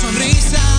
[0.00, 0.69] sonrisa.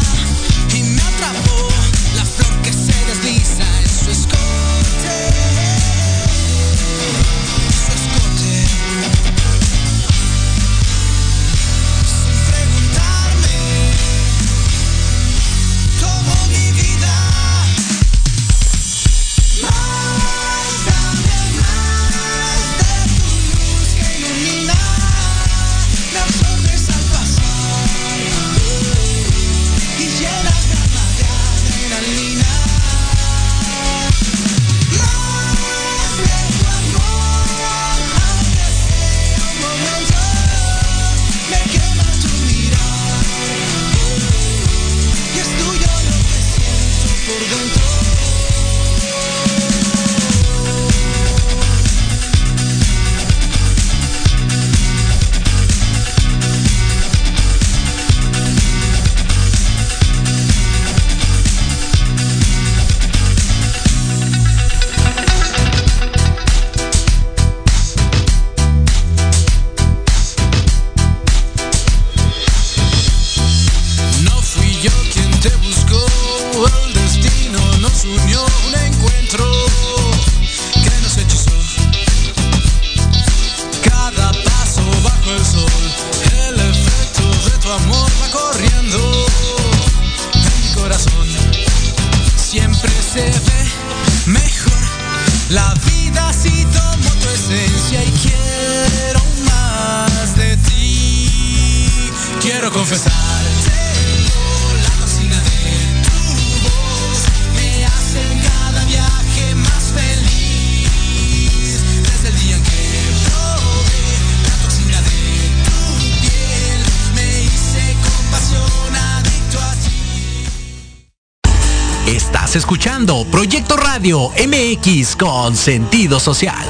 [123.32, 126.68] Proyecto Radio MX con sentido social.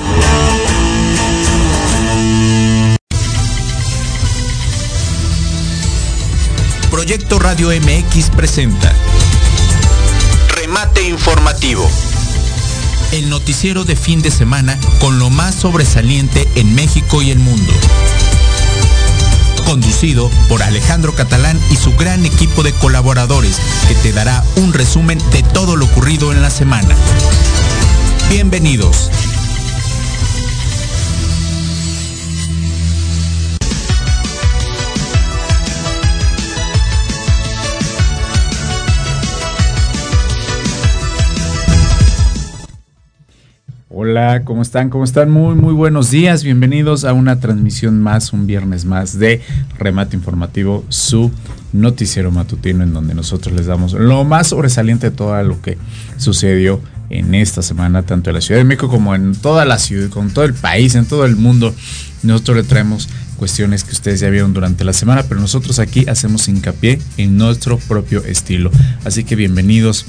[6.92, 8.94] Proyecto Radio MX presenta
[10.56, 11.90] Remate Informativo.
[13.12, 17.74] El noticiero de fin de semana con lo más sobresaliente en México y el mundo
[19.64, 23.58] conducido por Alejandro Catalán y su gran equipo de colaboradores,
[23.88, 26.96] que te dará un resumen de todo lo ocurrido en la semana.
[28.30, 29.10] Bienvenidos.
[44.04, 44.90] Hola, ¿cómo están?
[44.90, 45.30] ¿Cómo están?
[45.30, 46.44] Muy, muy buenos días.
[46.44, 49.42] Bienvenidos a una transmisión más, un viernes más de
[49.78, 51.30] Remate Informativo, su
[51.72, 55.78] noticiero matutino en donde nosotros les damos lo más sobresaliente de todo lo que
[56.18, 60.10] sucedió en esta semana, tanto en la Ciudad de México como en toda la ciudad,
[60.10, 61.72] con todo el país, en todo el mundo.
[62.24, 63.08] Nosotros le traemos
[63.38, 67.78] cuestiones que ustedes ya vieron durante la semana, pero nosotros aquí hacemos hincapié en nuestro
[67.78, 68.72] propio estilo.
[69.06, 70.08] Así que bienvenidos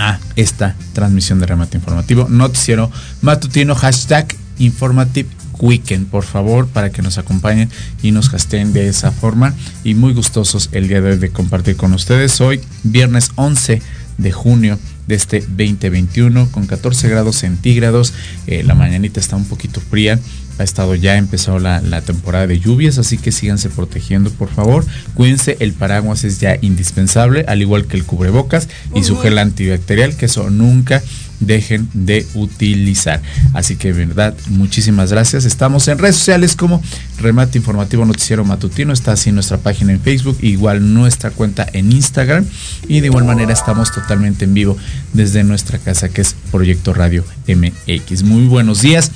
[0.00, 2.26] a esta transmisión de remate informativo.
[2.28, 2.90] Noticiero
[3.20, 5.28] matutino, hashtag informative
[5.60, 7.68] weekend, por favor, para que nos acompañen
[8.02, 9.54] y nos casteen de esa forma.
[9.84, 12.40] Y muy gustosos el día de hoy de compartir con ustedes.
[12.40, 13.82] Hoy, viernes 11
[14.16, 18.14] de junio de este 2021, con 14 grados centígrados.
[18.46, 20.18] Eh, la mañanita está un poquito fría
[20.60, 24.84] ha estado ya empezado la, la, temporada de lluvias, así que síganse protegiendo, por favor.
[25.14, 30.16] Cuídense, el paraguas es ya indispensable, al igual que el cubrebocas y su gel antibacterial,
[30.16, 31.02] que eso nunca
[31.40, 33.20] dejen de utilizar.
[33.54, 35.46] Así que, verdad, muchísimas gracias.
[35.46, 36.82] Estamos en redes sociales como
[37.18, 38.92] Remate Informativo Noticiero Matutino.
[38.92, 42.44] Está así nuestra página en Facebook, igual nuestra cuenta en Instagram.
[42.86, 44.76] Y de igual manera estamos totalmente en vivo
[45.14, 48.22] desde nuestra casa, que es Proyecto Radio MX.
[48.22, 49.10] Muy buenos días.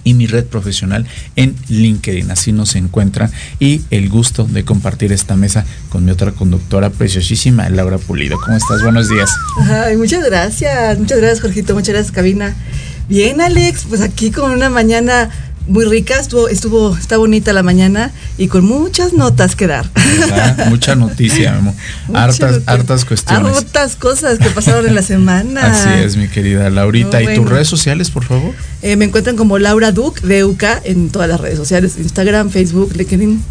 [0.03, 1.05] y mi red profesional
[1.35, 2.31] en LinkedIn.
[2.31, 7.69] Así nos encuentran y el gusto de compartir esta mesa con mi otra conductora preciosísima,
[7.69, 8.39] Laura Pulido.
[8.39, 8.81] ¿Cómo estás?
[8.81, 9.29] Buenos días.
[9.69, 12.55] Ay, muchas gracias, muchas gracias Jorgito, muchas gracias Cabina.
[13.09, 15.29] Bien Alex, pues aquí con una mañana
[15.71, 19.89] muy rica, estuvo, estuvo, está bonita la mañana y con muchas notas que dar.
[20.67, 21.59] Mucha noticia,
[22.13, 23.57] hartas, hartas cuestiones.
[23.57, 25.71] Hartas cosas que pasaron en la semana.
[25.71, 27.21] Así es, mi querida Laurita.
[27.21, 28.53] ¿Y tus redes sociales, por favor?
[28.81, 32.93] Eh, me encuentran como Laura Duc, de UK, en todas las redes sociales, Instagram, Facebook,
[32.95, 33.41] LinkedIn.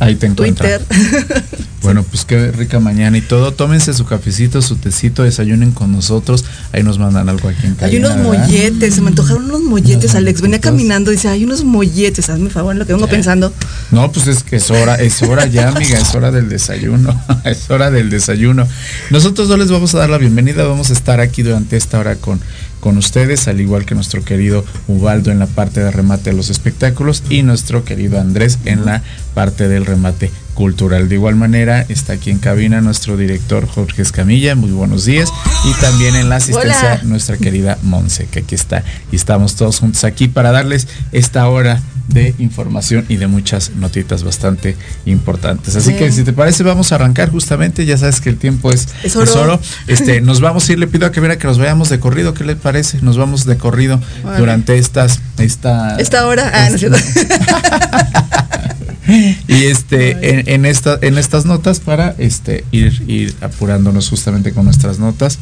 [0.00, 0.28] Ahí te.
[0.30, 0.82] Twitter.
[1.82, 3.52] Bueno, pues qué rica mañana y todo.
[3.52, 6.44] Tómense su cafecito, su tecito, desayunen con nosotros.
[6.72, 10.40] Ahí nos mandan algo aquí en Hay unos molletes, se me antojaron unos molletes, Alex.
[10.40, 13.52] Venía caminando y dice, hay unos molletes, hazme favor, lo que vengo pensando.
[13.90, 17.18] No, pues es que es hora, es hora ya, amiga, es hora del desayuno.
[17.44, 18.66] es hora del desayuno.
[19.10, 22.16] Nosotros no les vamos a dar la bienvenida, vamos a estar aquí durante esta hora
[22.16, 22.40] con
[22.80, 26.50] con ustedes, al igual que nuestro querido Ubaldo en la parte de remate de los
[26.50, 29.02] espectáculos y nuestro querido Andrés en la
[29.34, 31.08] parte del remate cultural.
[31.08, 35.32] De igual manera, está aquí en cabina nuestro director Jorge Escamilla, muy buenos días,
[35.64, 38.82] y también en la asistencia nuestra querida Monse, que aquí está,
[39.12, 44.24] y estamos todos juntos aquí para darles esta hora de información y de muchas notitas
[44.24, 44.74] bastante
[45.06, 45.76] importantes.
[45.76, 48.88] Así que si te parece vamos a arrancar justamente, ya sabes que el tiempo es,
[49.04, 49.60] es oro.
[49.86, 52.34] Este, nos vamos a ir, le pido a que viera que nos vayamos de corrido,
[52.34, 53.00] ¿qué le parece?
[53.00, 54.00] Nos vamos de corrido
[54.36, 56.50] durante estas esta esta hora.
[56.52, 56.68] Ah,
[59.08, 64.98] y este en, esta, en estas notas para este ir, ir apurándonos justamente con nuestras
[64.98, 65.38] notas.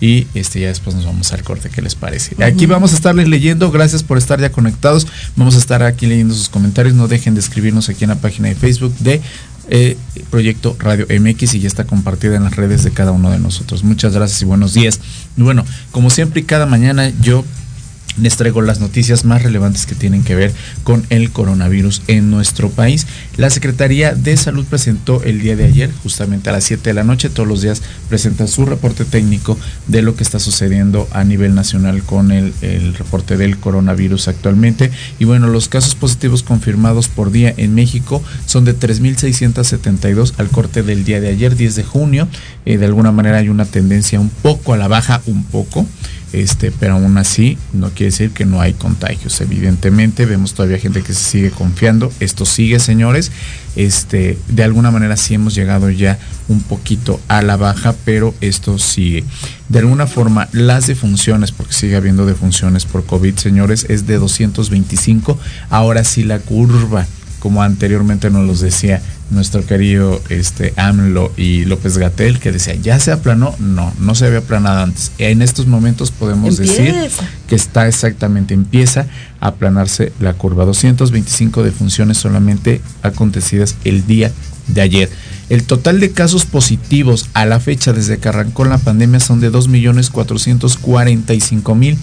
[0.00, 1.68] Y este ya después nos vamos al corte.
[1.68, 3.70] Qué les parece aquí vamos a estarles leyendo.
[3.70, 5.06] Gracias por estar ya conectados.
[5.36, 6.94] Vamos a estar aquí leyendo sus comentarios.
[6.94, 9.20] No dejen de escribirnos aquí en la página de Facebook de
[9.68, 9.96] eh,
[10.30, 13.84] Proyecto Radio MX y ya está compartida en las redes de cada uno de nosotros.
[13.84, 15.00] Muchas gracias y buenos días.
[15.36, 17.44] Bueno, como siempre y cada mañana yo
[18.18, 20.52] les traigo las noticias más relevantes que tienen que ver
[20.82, 23.06] con el coronavirus en nuestro país.
[23.36, 27.04] La Secretaría de Salud presentó el día de ayer, justamente a las 7 de la
[27.04, 31.54] noche, todos los días presenta su reporte técnico de lo que está sucediendo a nivel
[31.54, 32.52] nacional con el,
[32.94, 34.90] reporte del coronavirus actualmente.
[35.18, 40.82] Y bueno, los casos positivos confirmados por día en México son de 3.672 al corte
[40.82, 42.28] del día de ayer, 10 de junio.
[42.66, 45.86] Eh, de alguna manera hay una tendencia un poco a la baja, un poco
[46.32, 49.40] este, pero aún así no quiere decir que no hay contagios.
[49.40, 52.12] Evidentemente vemos todavía gente que se sigue confiando.
[52.20, 53.32] Esto sigue, señores.
[53.76, 56.18] Este, de alguna manera sí hemos llegado ya
[56.48, 59.24] un poquito a la baja, pero esto sigue.
[59.68, 65.38] De alguna forma, las defunciones, porque sigue habiendo defunciones por COVID, señores, es de 225.
[65.68, 67.06] Ahora sí la curva,
[67.40, 73.00] como anteriormente nos los decía nuestro querido este, AMLO y López Gatel, que decía, ¿ya
[73.00, 73.54] se aplanó?
[73.58, 75.12] No, no se había aplanado antes.
[75.18, 76.94] En estos momentos podemos decir
[77.46, 79.06] que está exactamente, empieza
[79.40, 80.64] a aplanarse la curva.
[80.64, 84.32] 225 defunciones solamente acontecidas el día
[84.68, 85.10] de ayer.
[85.48, 89.50] El total de casos positivos a la fecha desde que arrancó la pandemia son de
[89.50, 91.96] 2.445.000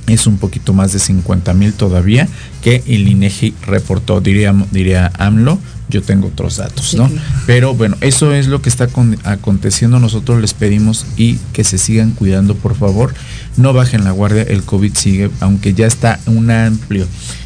[0.07, 2.27] es un poquito más de 50 mil todavía
[2.61, 5.59] que el INEGI reportó, diría, diría AMLO,
[5.93, 7.09] yo tengo otros datos, ¿no?
[7.45, 8.89] Pero bueno, eso es lo que está
[9.23, 9.99] aconteciendo.
[9.99, 13.13] Nosotros les pedimos y que se sigan cuidando, por favor.
[13.57, 17.05] No bajen la guardia, el COVID sigue, aunque ya está un amplio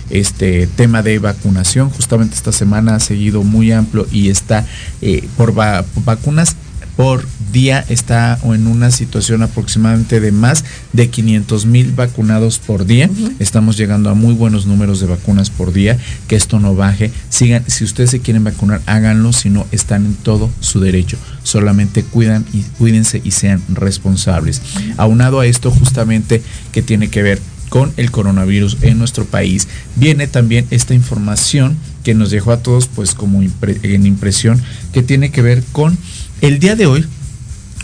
[0.09, 1.89] este tema de vacunación.
[1.89, 4.65] Justamente esta semana ha seguido muy amplio y está
[5.01, 6.55] eh, por vacunas
[6.97, 7.23] por
[7.53, 13.07] día está en una situación aproximadamente de más de 500 mil vacunados por día.
[13.39, 15.97] Estamos llegando a muy buenos números de vacunas por día.
[16.27, 17.11] Que esto no baje.
[17.29, 19.31] Sigan, si ustedes se quieren vacunar, háganlo.
[19.31, 21.17] Si no, están en todo su derecho.
[21.43, 24.63] Solamente cuidan y cuídense y sean responsables.
[24.97, 27.39] Aunado a esto, justamente que tiene que ver
[27.69, 32.87] con el coronavirus en nuestro país, viene también esta información que nos dejó a todos
[32.87, 34.61] pues como en impresión
[34.93, 35.97] que tiene que ver con
[36.41, 37.05] el día de hoy,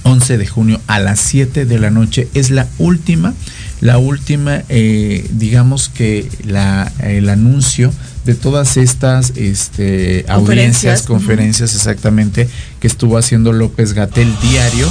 [0.03, 3.33] 11 de junio a las 7 de la noche, es la última,
[3.81, 7.91] la última, eh, digamos que la, el anuncio
[8.25, 12.47] de todas estas este, audiencias, conferencias exactamente,
[12.79, 14.89] que estuvo haciendo López Gatel diario.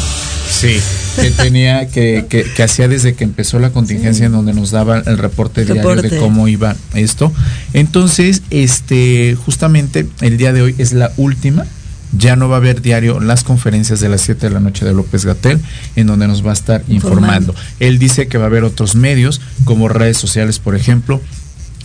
[0.50, 0.76] Sí,
[1.16, 5.16] que tenía, que, que, hacía desde que empezó la contingencia en donde nos daba el
[5.16, 7.33] reporte, diario de cómo iba esto.
[7.73, 11.64] Entonces, este, justamente el día de hoy es la última
[12.12, 14.92] ya no va a haber diario las conferencias de las 7 de la noche de
[14.92, 15.61] López Gatel,
[15.97, 17.54] en donde nos va a estar informando.
[17.81, 21.21] Él dice que va a haber otros medios, como redes sociales, por ejemplo,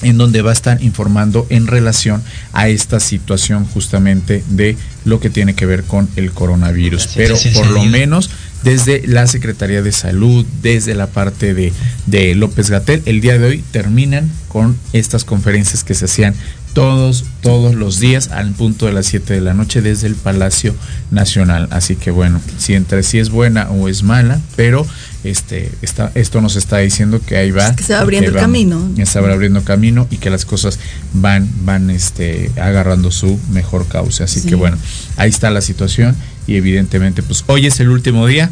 [0.02, 2.22] en donde va a estar informando en relación
[2.54, 7.10] a esta situación justamente de lo que tiene que ver con el coronavirus.
[7.16, 8.30] Pero por lo menos
[8.64, 11.74] desde la Secretaría de Salud, desde la parte de,
[12.06, 16.36] de López Gatel, el día de hoy terminan con estas conferencias que se hacían
[16.78, 20.76] todos, todos los días al punto de las 7 de la noche desde el Palacio
[21.10, 21.68] Nacional.
[21.72, 24.86] Así que bueno, si entre sí es buena o es mala, pero
[25.24, 27.76] este, está, esto nos está diciendo que ahí va.
[27.76, 28.92] que se va abriendo el camino.
[29.06, 30.78] Se va abriendo camino y que las cosas
[31.14, 34.24] van, van este, agarrando su mejor cauce.
[34.24, 34.78] Así que bueno,
[35.16, 36.16] ahí está la situación
[36.46, 38.52] y evidentemente pues hoy es el último día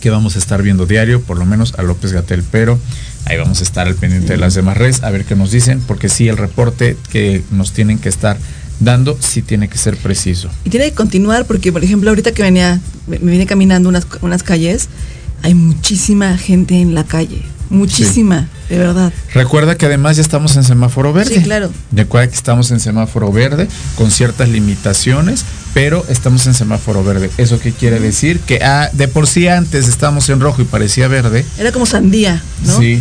[0.00, 2.78] que vamos a estar viendo diario, por lo menos a López Gatel, pero
[3.24, 5.80] ahí vamos a estar al pendiente de las demás redes, a ver qué nos dicen,
[5.80, 8.36] porque sí, el reporte que nos tienen que estar
[8.80, 10.50] dando sí tiene que ser preciso.
[10.64, 14.42] Y tiene que continuar, porque por ejemplo, ahorita que venía, me vine caminando unas, unas
[14.42, 14.88] calles,
[15.42, 19.12] hay muchísima gente en la calle, muchísima, de verdad.
[19.32, 21.36] Recuerda que además ya estamos en semáforo verde.
[21.36, 21.70] Sí, claro.
[21.92, 27.30] Recuerda que estamos en semáforo verde con ciertas limitaciones, pero estamos en semáforo verde.
[27.38, 28.40] ¿Eso qué quiere decir?
[28.40, 31.44] Que ah, de por sí antes estábamos en rojo y parecía verde.
[31.58, 32.78] Era como sandía, ¿no?
[32.78, 33.00] Sí.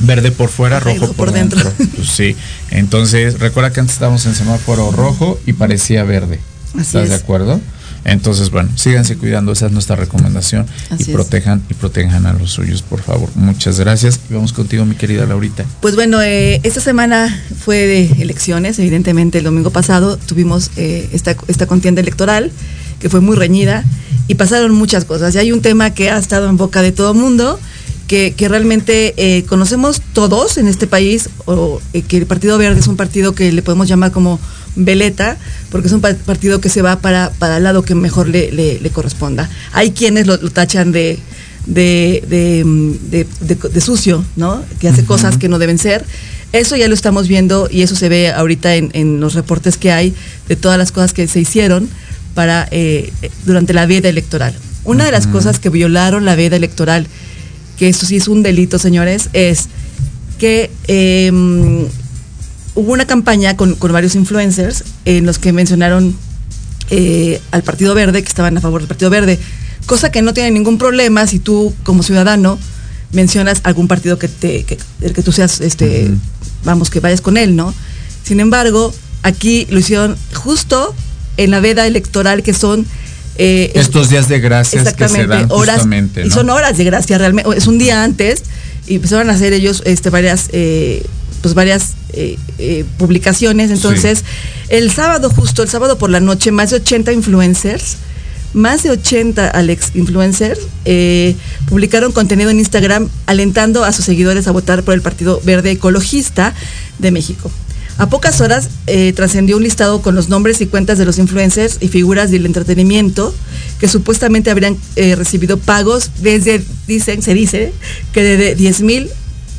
[0.00, 1.60] Verde por fuera, rojo por, dentro.
[1.96, 2.36] Pues sí.
[2.70, 6.38] Entonces, recuerda que antes estábamos en semáforo rojo y parecía verde.
[6.78, 7.60] ¿Estás de acuerdo?
[8.04, 10.66] Entonces, bueno, síganse cuidando, esa es nuestra recomendación
[10.98, 13.30] y protejan y protejan a los suyos, por favor.
[13.34, 14.20] Muchas gracias.
[14.30, 15.64] Y vamos contigo, mi querida Laurita.
[15.80, 21.34] Pues bueno, eh, esta semana fue de elecciones, evidentemente el domingo pasado tuvimos eh, esta,
[21.48, 22.52] esta contienda electoral
[23.00, 23.84] que fue muy reñida
[24.28, 25.34] y pasaron muchas cosas.
[25.34, 27.58] Y hay un tema que ha estado en boca de todo el mundo,
[28.06, 32.86] que, que, realmente eh, conocemos todos en este país, o que el Partido Verde es
[32.86, 34.38] un partido que le podemos llamar como
[34.76, 35.36] veleta,
[35.70, 38.90] porque es un partido que se va para, para el lado que mejor le, le,
[38.90, 39.48] corresponda.
[39.72, 41.18] Hay quienes lo, tachan de,
[41.66, 42.22] de,
[43.10, 44.64] de, sucio, ¿no?
[44.80, 46.04] Que hace cosas que no deben ser.
[46.52, 49.90] Eso ya lo estamos viendo y eso se ve ahorita en, en los reportes que
[49.90, 50.14] hay
[50.48, 51.88] de todas las cosas que se hicieron
[52.34, 53.12] para eh,
[53.44, 54.54] durante la veda electoral.
[54.84, 57.06] Una de las cosas que violaron la veda electoral,
[57.78, 59.68] que eso sí es un delito, señores, es
[60.38, 61.32] que eh,
[62.74, 66.16] hubo una campaña con, varios influencers en los que mencionaron
[66.90, 69.38] eh, al Partido Verde, que estaban a favor del Partido Verde,
[69.86, 72.58] cosa que no tiene ningún problema si tú como ciudadano
[73.12, 76.10] mencionas algún partido que te que, que tú seas este
[76.64, 77.72] vamos que vayas con él no
[78.24, 80.94] sin embargo aquí lo hicieron justo
[81.36, 82.86] en la veda electoral que son
[83.36, 85.86] eh, estos días de gracias que se dan horas,
[86.24, 88.42] y son horas de gracia realmente es un día antes
[88.86, 91.04] y empezaron a hacer ellos este varias eh,
[91.44, 93.70] pues varias eh, eh, publicaciones.
[93.70, 94.24] Entonces,
[94.70, 97.98] el sábado, justo el sábado por la noche, más de 80 influencers,
[98.54, 101.36] más de 80 Alex influencers, eh,
[101.68, 106.54] publicaron contenido en Instagram alentando a sus seguidores a votar por el Partido Verde Ecologista
[106.98, 107.50] de México.
[107.98, 108.70] A pocas horas
[109.14, 113.34] trascendió un listado con los nombres y cuentas de los influencers y figuras del entretenimiento
[113.78, 117.72] que supuestamente habrían recibido pagos desde, dicen, se dice,
[118.12, 119.10] que de 10 mil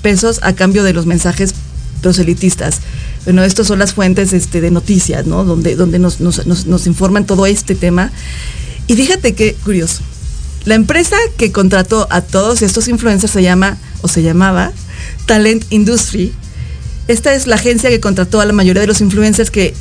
[0.01, 1.55] pesos a cambio de los mensajes
[2.05, 2.81] proselitistas.
[3.23, 5.43] Bueno, estas son las fuentes este, de noticias, ¿no?
[5.43, 6.19] Donde, donde nos,
[6.85, 8.11] informan todo este tema.
[8.85, 10.03] Y fíjate qué curioso.
[10.65, 14.71] La empresa que contrató a todos estos influencers se llama, o se llamaba,
[15.25, 16.31] Talent Industry.
[17.07, 19.73] Esta es la agencia que contrató a la mayoría de los influencers que,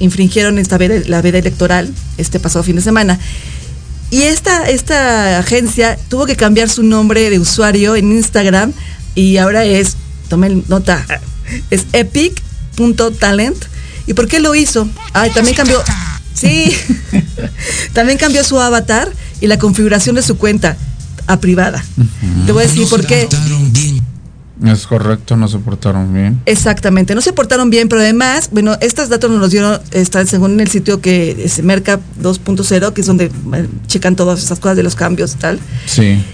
[0.00, 3.20] infringieron esta veda, la veda electoral este pasado fin de semana.
[4.10, 8.72] Y esta, esta agencia tuvo que cambiar su nombre de usuario en Instagram
[9.14, 9.96] y ahora es,
[10.28, 11.06] tomen nota,
[11.70, 13.64] es epic.talent.
[14.06, 14.88] ¿Y por qué lo hizo?
[15.12, 15.82] Ay, también cambió.
[16.34, 16.72] Sí.
[17.92, 20.76] también cambió su avatar y la configuración de su cuenta
[21.26, 21.84] a privada.
[22.46, 23.28] Te voy a decir por qué.
[24.64, 26.40] Es correcto, no se portaron bien.
[26.44, 30.58] Exactamente, no se portaron bien, pero además, bueno, estos datos nos los dieron, está según
[30.58, 34.82] el sitio que es Merca 2.0, que es donde eh, checan todas esas cosas de
[34.82, 35.60] los cambios y tal.
[35.86, 36.24] Sí.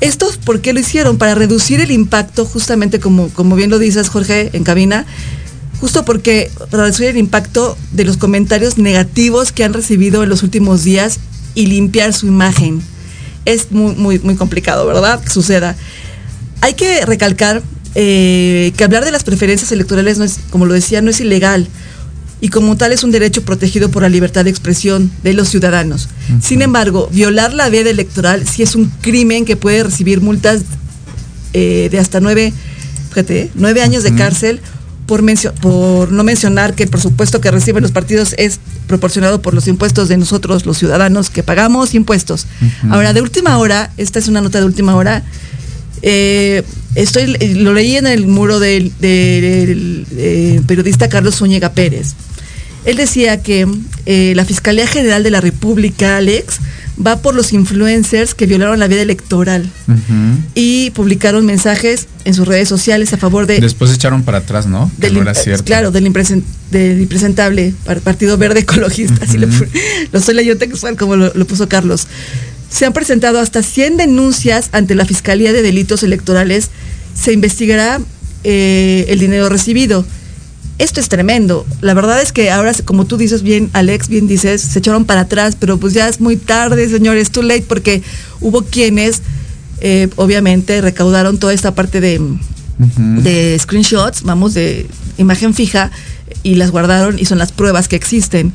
[0.00, 1.18] ¿Esto por qué lo hicieron?
[1.18, 5.06] Para reducir el impacto, justamente como, como bien lo dices, Jorge, en cabina,
[5.80, 10.84] justo porque reducir el impacto de los comentarios negativos que han recibido en los últimos
[10.84, 11.20] días
[11.54, 12.82] y limpiar su imagen.
[13.44, 15.22] Es muy, muy, muy complicado, ¿verdad?
[15.22, 15.76] Que suceda.
[16.60, 17.62] Hay que recalcar
[17.94, 21.68] eh, que hablar de las preferencias electorales, no es, como lo decía, no es ilegal
[22.44, 26.10] y como tal es un derecho protegido por la libertad de expresión de los ciudadanos.
[26.42, 30.60] Sin embargo, violar la veda electoral sí es un crimen que puede recibir multas
[31.54, 32.52] eh, de hasta nueve,
[33.08, 34.60] fíjate, nueve años de cárcel
[35.06, 35.24] por,
[35.62, 40.10] por no mencionar que el presupuesto que reciben los partidos es proporcionado por los impuestos
[40.10, 42.46] de nosotros, los ciudadanos, que pagamos impuestos.
[42.90, 45.22] Ahora, de última hora, esta es una nota de última hora,
[46.06, 46.62] eh,
[46.94, 52.14] estoy, lo leí en el muro del, eh, periodista Carlos Zúñiga Pérez.
[52.84, 53.66] Él decía que
[54.04, 56.58] eh, la Fiscalía General de la República, Alex,
[57.04, 59.68] va por los influencers que violaron la vida electoral
[60.54, 63.60] y publicaron mensajes en sus redes sociales a favor de...
[63.60, 64.90] Después echaron para atrás, ¿no?
[64.98, 65.64] Del, era cierto.
[65.64, 69.26] Claro, del, impresentable Partido Verde Ecologista,
[70.12, 72.06] lo estoy leyendo textual como lo, puso Carlos.
[72.70, 76.70] Se han presentado hasta 100 denuncias ante la Fiscalía de Delitos Electorales.
[77.14, 78.00] Se investigará
[78.42, 80.04] eh, el dinero recibido
[80.78, 81.66] esto es tremendo.
[81.80, 85.20] La verdad es que ahora, como tú dices bien, Alex, bien dices, se echaron para
[85.20, 88.02] atrás, pero pues ya es muy tarde, señores, too late, porque
[88.40, 89.22] hubo quienes,
[89.80, 92.20] eh, obviamente, recaudaron toda esta parte de,
[92.98, 95.92] de screenshots, vamos, de imagen fija,
[96.42, 98.52] y las guardaron y son las pruebas que existen.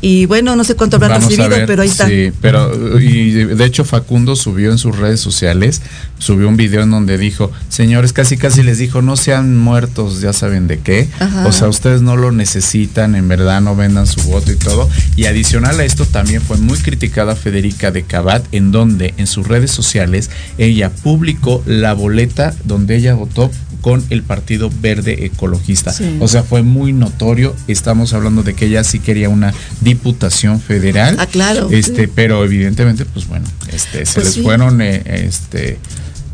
[0.00, 2.06] Y bueno, no sé cuánto habrán recibido, pero ahí está.
[2.06, 5.82] Sí, pero y de hecho Facundo subió en sus redes sociales,
[6.18, 10.32] subió un video en donde dijo, señores, casi casi les dijo, no sean muertos, ya
[10.32, 11.08] saben de qué.
[11.44, 14.88] O sea, ustedes no lo necesitan, en verdad no vendan su voto y todo.
[15.16, 19.46] Y adicional a esto también fue muy criticada Federica de Cabat, en donde en sus
[19.46, 25.94] redes sociales ella publicó la boleta donde ella votó con el Partido Verde Ecologista.
[26.20, 27.54] O sea, fue muy notorio.
[27.66, 29.54] Estamos hablando de que ella sí quería una
[29.94, 31.16] diputación federal.
[31.18, 31.68] Ah, claro.
[31.70, 35.78] Este, pero evidentemente, pues bueno, este, se pues les fueron, eh, este,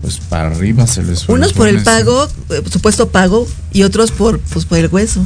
[0.01, 4.39] pues para arriba se les Unos por el pago, eh, supuesto pago, y otros por,
[4.41, 5.25] pues por el hueso.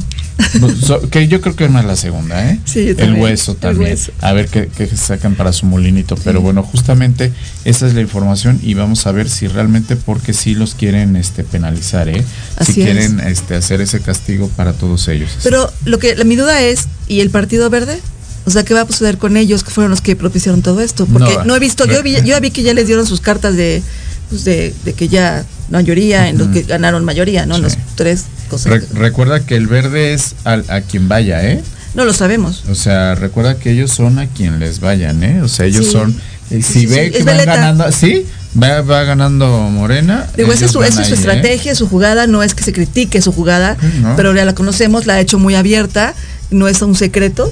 [0.59, 2.59] Pues, que yo creo que es más la segunda, ¿eh?
[2.65, 3.97] Sí, el hueso también.
[4.21, 6.15] A ver qué, sacan para su molinito.
[6.23, 7.31] Pero bueno, justamente
[7.63, 11.43] esa es la información y vamos a ver si realmente porque sí los quieren este
[11.43, 12.23] penalizar, ¿eh?
[12.65, 15.29] si quieren este hacer ese castigo para todos ellos.
[15.43, 17.99] Pero lo que mi duda es, ¿y el Partido Verde?
[18.45, 21.05] O sea, ¿qué va a suceder con ellos que fueron los que propiciaron todo esto?
[21.05, 23.83] Porque no, he visto, yo vi, yo vi que ya les dieron sus cartas de
[24.29, 27.57] pues de, que ya mayoría, en los que ganaron mayoría, ¿no?
[27.57, 28.89] Los tres cosas.
[28.93, 31.61] recuerda que el verde es a quien vaya, ¿eh?
[31.93, 32.63] No lo sabemos.
[32.69, 35.41] O sea, recuerda que ellos son a quien les vayan, ¿eh?
[35.41, 36.15] O sea, ellos son.
[36.49, 38.25] Eh, si ve que van ganando, sí,
[38.61, 40.27] va, ganando Morena.
[40.37, 41.13] Digo, esa es su, es su ¿eh?
[41.13, 43.77] estrategia, su jugada, no es que se critique su jugada,
[44.15, 46.13] pero ya la conocemos, la ha hecho muy abierta,
[46.49, 47.51] no es un secreto.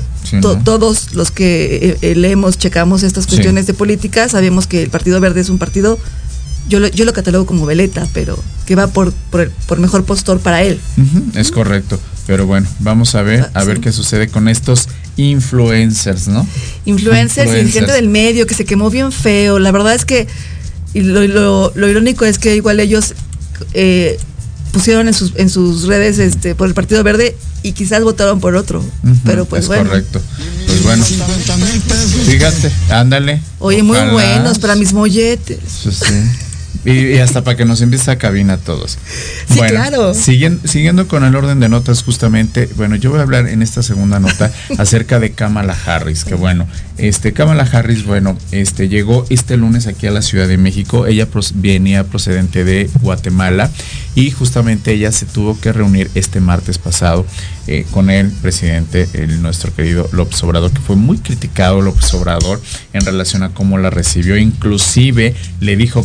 [0.63, 5.49] Todos los que leemos, checamos estas cuestiones de política, sabemos que el Partido Verde es
[5.49, 5.99] un partido
[6.69, 10.61] yo lo, yo lo catalogo como veleta, pero que va por, por, mejor postor para
[10.61, 10.79] él.
[11.35, 11.99] es correcto.
[12.27, 14.87] Pero bueno, vamos a ver, a ver qué sucede con estos
[15.17, 16.45] influencers, ¿no?
[16.85, 19.57] Influencers, y gente del medio que se quemó bien feo.
[19.57, 20.27] La verdad es que
[20.93, 23.15] y lo, irónico es que igual ellos
[23.73, 24.19] eh,
[24.71, 28.55] pusieron en sus, en sus redes este, por el Partido Verde y quizás votaron por
[28.55, 28.83] otro.
[29.25, 29.89] pero pues bueno.
[29.89, 30.21] Correcto.
[30.65, 31.05] Pues bueno.
[32.25, 33.41] Fíjate, ándale.
[33.59, 35.59] Oye, muy buenos para mis molletes.
[35.83, 36.45] sí.
[36.85, 38.97] Y, hasta para que nos envíe a cabina a todos.
[39.49, 40.13] Sí, claro.
[40.13, 44.19] Siguiendo, con el orden de notas, justamente, bueno, yo voy a hablar en esta segunda
[44.19, 49.87] nota acerca de Kamala Harris, que bueno, este Kamala Harris, bueno, este llegó este lunes
[49.87, 51.05] aquí a la Ciudad de México.
[51.05, 53.69] Ella venía procedente de Guatemala
[54.15, 57.25] y justamente ella se tuvo que reunir este martes pasado
[57.67, 62.59] eh, con el presidente, el, nuestro querido López Obrador, que fue muy criticado López Obrador
[62.93, 64.37] en relación a cómo la recibió.
[64.37, 66.03] Inclusive le dijo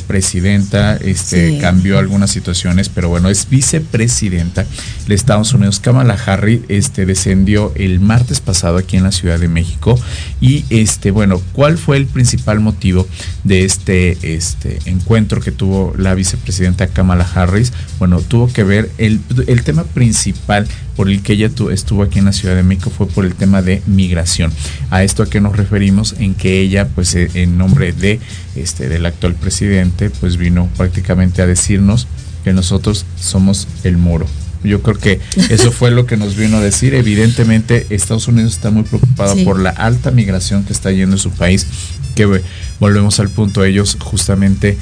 [0.54, 4.66] presidenta, este, cambió algunas situaciones, pero bueno, es vicepresidenta
[5.06, 5.80] de Estados Unidos.
[5.80, 9.98] Kamala Harris este, descendió el martes pasado aquí en la Ciudad de México.
[10.40, 13.06] Y este, bueno, ¿cuál fue el principal motivo
[13.42, 17.72] de este, este encuentro que tuvo la vicepresidenta Kamala Harris?
[17.98, 22.26] Bueno, tuvo que ver el, el tema principal por el que ella estuvo aquí en
[22.26, 24.52] la Ciudad de México fue por el tema de migración.
[24.90, 28.20] A esto a qué nos referimos en que ella, pues eh, en nombre de
[28.56, 32.06] este del actual presidente, pues vino prácticamente a decirnos
[32.44, 34.26] que nosotros somos el muro.
[34.62, 36.94] Yo creo que eso fue lo que nos vino a decir.
[36.94, 41.30] Evidentemente, Estados Unidos está muy preocupado por la alta migración que está yendo en su
[41.30, 41.66] país,
[42.14, 42.42] que
[42.80, 44.78] volvemos al punto, ellos justamente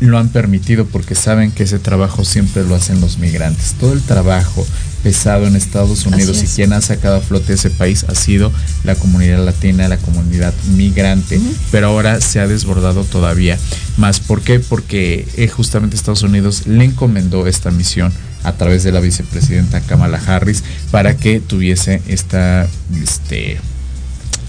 [0.00, 3.74] lo han permitido porque saben que ese trabajo siempre lo hacen los migrantes.
[3.78, 4.66] Todo el trabajo
[5.02, 8.52] pesado en Estados Unidos y quien ha sacado a flote ese país ha sido
[8.84, 13.58] la comunidad latina, la comunidad migrante, pero ahora se ha desbordado todavía
[13.96, 14.20] más.
[14.20, 14.60] ¿Por qué?
[14.60, 18.12] Porque eh, justamente Estados Unidos le encomendó esta misión
[18.44, 22.68] a través de la vicepresidenta Kamala Harris para que tuviese esta
[23.02, 23.58] este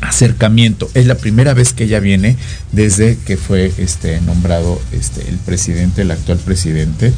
[0.01, 0.89] acercamiento.
[0.93, 2.37] Es la primera vez que ella viene
[2.71, 7.13] desde que fue este nombrado este el presidente, el actual presidente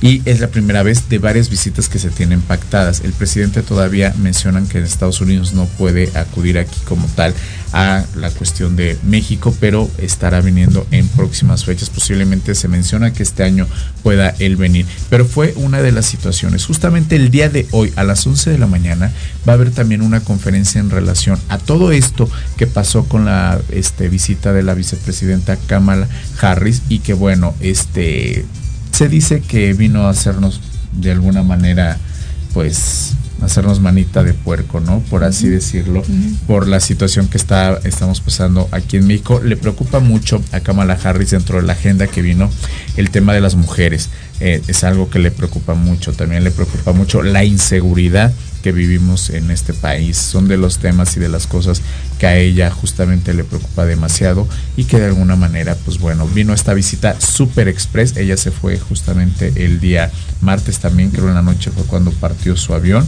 [0.00, 3.00] y es la primera vez de varias visitas que se tienen pactadas.
[3.00, 7.34] El presidente todavía mencionan que en Estados Unidos no puede acudir aquí como tal
[7.72, 11.90] a la cuestión de México, pero estará viniendo en próximas fechas.
[11.90, 13.66] Posiblemente se menciona que este año
[14.02, 16.66] pueda él venir, pero fue una de las situaciones.
[16.66, 19.12] Justamente el día de hoy a las 11 de la mañana
[19.48, 23.60] va a haber también una conferencia en relación a todo esto que pasó con la
[23.70, 26.08] este, visita de la vicepresidenta Kamala
[26.40, 28.44] Harris y que bueno, este
[28.96, 30.58] se dice que vino a hacernos
[30.92, 31.98] de alguna manera
[32.54, 35.00] pues hacernos manita de puerco, ¿no?
[35.10, 36.02] Por así decirlo,
[36.46, 39.42] por la situación que está, estamos pasando aquí en México.
[39.44, 42.50] Le preocupa mucho a Kamala Harris dentro de la agenda que vino
[42.96, 44.08] el tema de las mujeres.
[44.40, 46.14] Eh, es algo que le preocupa mucho.
[46.14, 50.16] También le preocupa mucho la inseguridad que vivimos en este país.
[50.16, 51.82] Son de los temas y de las cosas
[52.18, 56.54] que a ella justamente le preocupa demasiado y que de alguna manera, pues bueno, vino
[56.54, 58.16] esta visita super express.
[58.16, 62.56] Ella se fue justamente el día martes también, creo en la noche fue cuando partió
[62.56, 63.06] su avión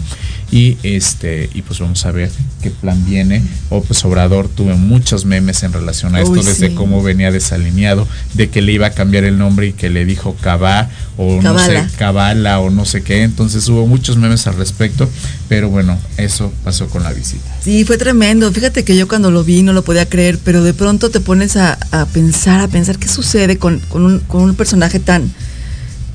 [0.50, 2.30] y este y pues vamos a ver
[2.62, 3.42] qué plan viene.
[3.70, 8.48] O pues Obrador tuve muchos memes en relación a esto desde cómo venía desalineado, de
[8.48, 11.84] que le iba a cambiar el nombre y que le dijo Cabá o no sé,
[11.98, 13.22] Cabala o no sé qué.
[13.22, 15.08] Entonces hubo muchos memes al respecto,
[15.48, 17.44] pero bueno, eso pasó con la visita.
[17.62, 18.50] Sí, fue tremendo.
[18.52, 21.56] Fíjate que yo cuando lo vi no lo podía creer, pero de pronto te pones
[21.56, 21.78] a,
[22.12, 25.30] pensar, a pensar qué sucede con, un, con un personaje tan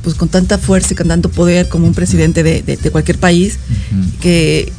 [0.03, 3.57] pues con tanta fuerza y con tanto poder como un presidente de, cualquier país,
[4.21, 4.71] que,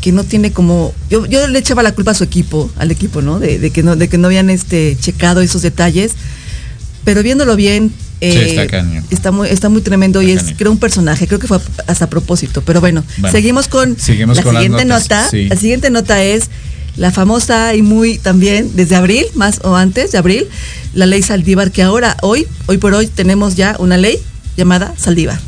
[0.00, 0.94] que no tiene como.
[1.10, 3.38] Yo, yo le echaba la culpa a su equipo, al equipo, ¿no?
[3.40, 6.12] De, que no, de que no habían este checado esos detalles.
[7.04, 8.68] Pero viéndolo bien, eh,
[9.10, 12.10] está, muy, está muy tremendo y es, creo, un personaje, creo que fue hasta a
[12.10, 12.62] propósito.
[12.62, 15.28] Pero bueno, seguimos con seguimos la siguiente nota.
[15.32, 16.48] La siguiente nota es
[16.96, 20.46] la famosa y muy también desde abril, más o antes de abril,
[20.94, 24.18] la ley Saldívar, que ahora, hoy, hoy por hoy, tenemos ya una ley
[24.56, 25.38] llamada Saldívar.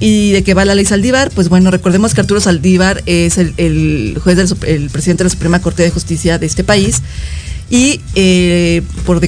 [0.00, 1.30] ¿Y de qué va la ley Saldívar?
[1.34, 5.60] Pues bueno, recordemos que Arturo Saldívar es el, juez del el presidente de la Suprema
[5.60, 7.02] Corte de Justicia de este país
[7.70, 9.20] y eh, por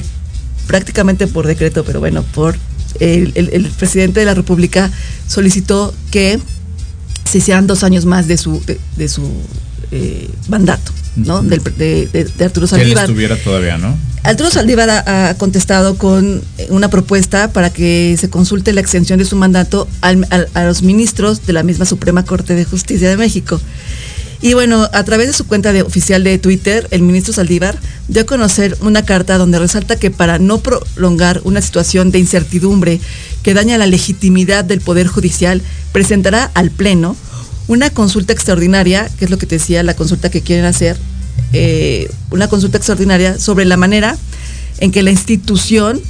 [0.67, 2.55] prácticamente por decreto, pero bueno, por
[2.99, 4.89] el, presidente de la República
[5.27, 6.39] solicitó que
[7.25, 8.61] se hicieran dos años más de su
[8.97, 9.29] de, su
[9.91, 10.91] eh, mandato.
[11.15, 11.41] ¿No?
[11.41, 13.05] de, Arturo Saldívar.
[13.05, 13.95] Que estuviera todavía, ¿no?
[14.23, 19.35] Arturo Saldívar ha, contestado con una propuesta para que se consulte la extensión de su
[19.35, 23.61] mandato a los ministros de la misma Suprema Corte de Justicia de México.
[24.41, 28.23] Y bueno, a través de su cuenta de, oficial de Twitter, el ministro Saldívar dio
[28.23, 32.99] a conocer una carta donde resalta que para no prolongar una situación de incertidumbre
[33.43, 37.15] que daña la legitimidad del Poder Judicial, presentará al Pleno
[37.67, 40.97] una consulta extraordinaria, que es lo que te decía, la consulta que quieren hacer,
[41.53, 44.17] eh, una consulta extraordinaria sobre la manera
[44.79, 46.01] en que la institución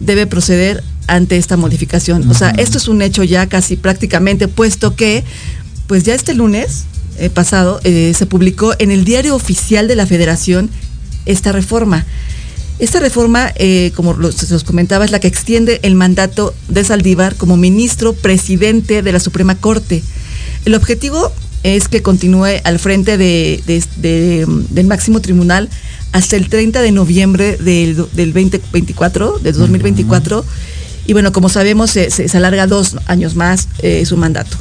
[0.00, 2.28] debe proceder ante esta modificación.
[2.30, 5.22] O sea, esto es un hecho ya casi prácticamente, puesto que,
[5.86, 6.84] pues ya este lunes
[7.18, 10.70] eh, pasado, eh, se publicó en el diario oficial de la Federación
[11.26, 12.04] esta reforma.
[12.80, 13.52] Esta reforma,
[13.94, 19.00] como se los comentaba, es la que extiende el mandato de Saldívar como ministro presidente
[19.00, 20.02] de la Suprema Corte.
[20.64, 23.62] El objetivo es que continúe al frente de,
[24.70, 25.68] del máximo tribunal
[26.12, 30.44] hasta el 30 de noviembre del, 2024, de 2024.
[31.06, 34.56] Y bueno, como sabemos, se, alarga dos años más eh, su mandato.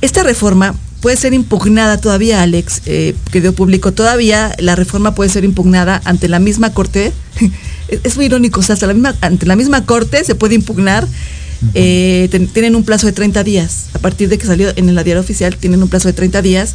[0.00, 5.44] Esta reforma puede ser impugnada todavía, Alex, eh, quedó público todavía, la reforma puede ser
[5.44, 7.12] impugnada ante la misma corte.
[7.88, 11.06] es muy irónico, o sea, hasta la misma, ante la misma corte se puede impugnar
[11.74, 13.86] eh, tienen un plazo de 30 días.
[13.94, 16.74] A partir de que salió en el diario oficial, tienen un plazo de 30 días.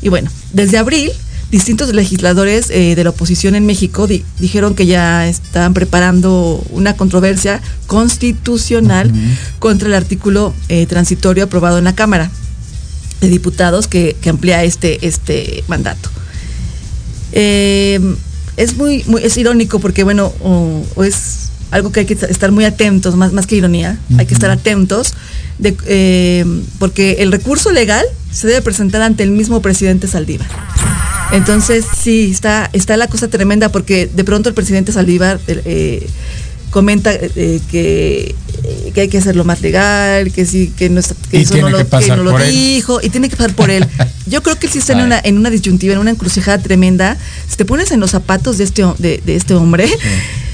[0.00, 1.10] Y bueno, desde abril,
[1.50, 4.08] distintos legisladores eh, de la oposición en México
[4.38, 9.12] dijeron que ya están preparando una controversia constitucional
[9.58, 12.30] contra el artículo eh, transitorio aprobado en la Cámara
[13.20, 16.10] de Diputados que, amplía este, este mandato.
[17.32, 22.64] es muy, muy, es irónico porque, bueno, o es algo que hay que estar muy
[22.64, 25.14] atentos, más, más que ironía, hay que estar atentos,
[25.58, 26.44] de, eh,
[26.78, 30.48] porque el recurso legal se debe presentar ante el mismo presidente Saldívar.
[31.32, 36.06] Entonces, sí, está, está la cosa tremenda porque de pronto el presidente Saldívar eh,
[36.72, 38.34] comenta eh, que,
[38.92, 42.06] que, hay que hacerlo más legal, que sí, que no, que eso no lo, que
[42.08, 43.86] no lo dijo, y tiene que pasar por él.
[44.26, 47.16] Yo creo que él sí está en una, en una disyuntiva, en una encrucijada tremenda.
[47.48, 49.88] Si te pones en los zapatos de este, de, este hombre,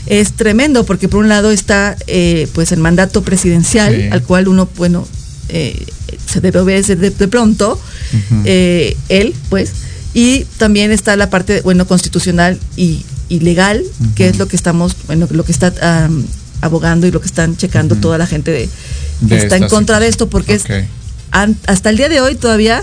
[0.08, 4.68] es tremendo porque por un lado está eh, pues el mandato presidencial al cual uno
[4.76, 5.06] bueno
[5.50, 5.86] eh,
[6.26, 7.78] se debe obedecer de, pronto
[8.44, 9.70] eh, él pues
[10.14, 13.82] y también está la parte bueno constitucional y, legal
[14.14, 16.08] que es lo que estamos bueno lo que está
[16.62, 18.68] abogando y lo que están checando toda la gente de,
[19.28, 20.64] que De está en contra de esto, porque es
[21.30, 22.82] an- hasta el día de hoy todavía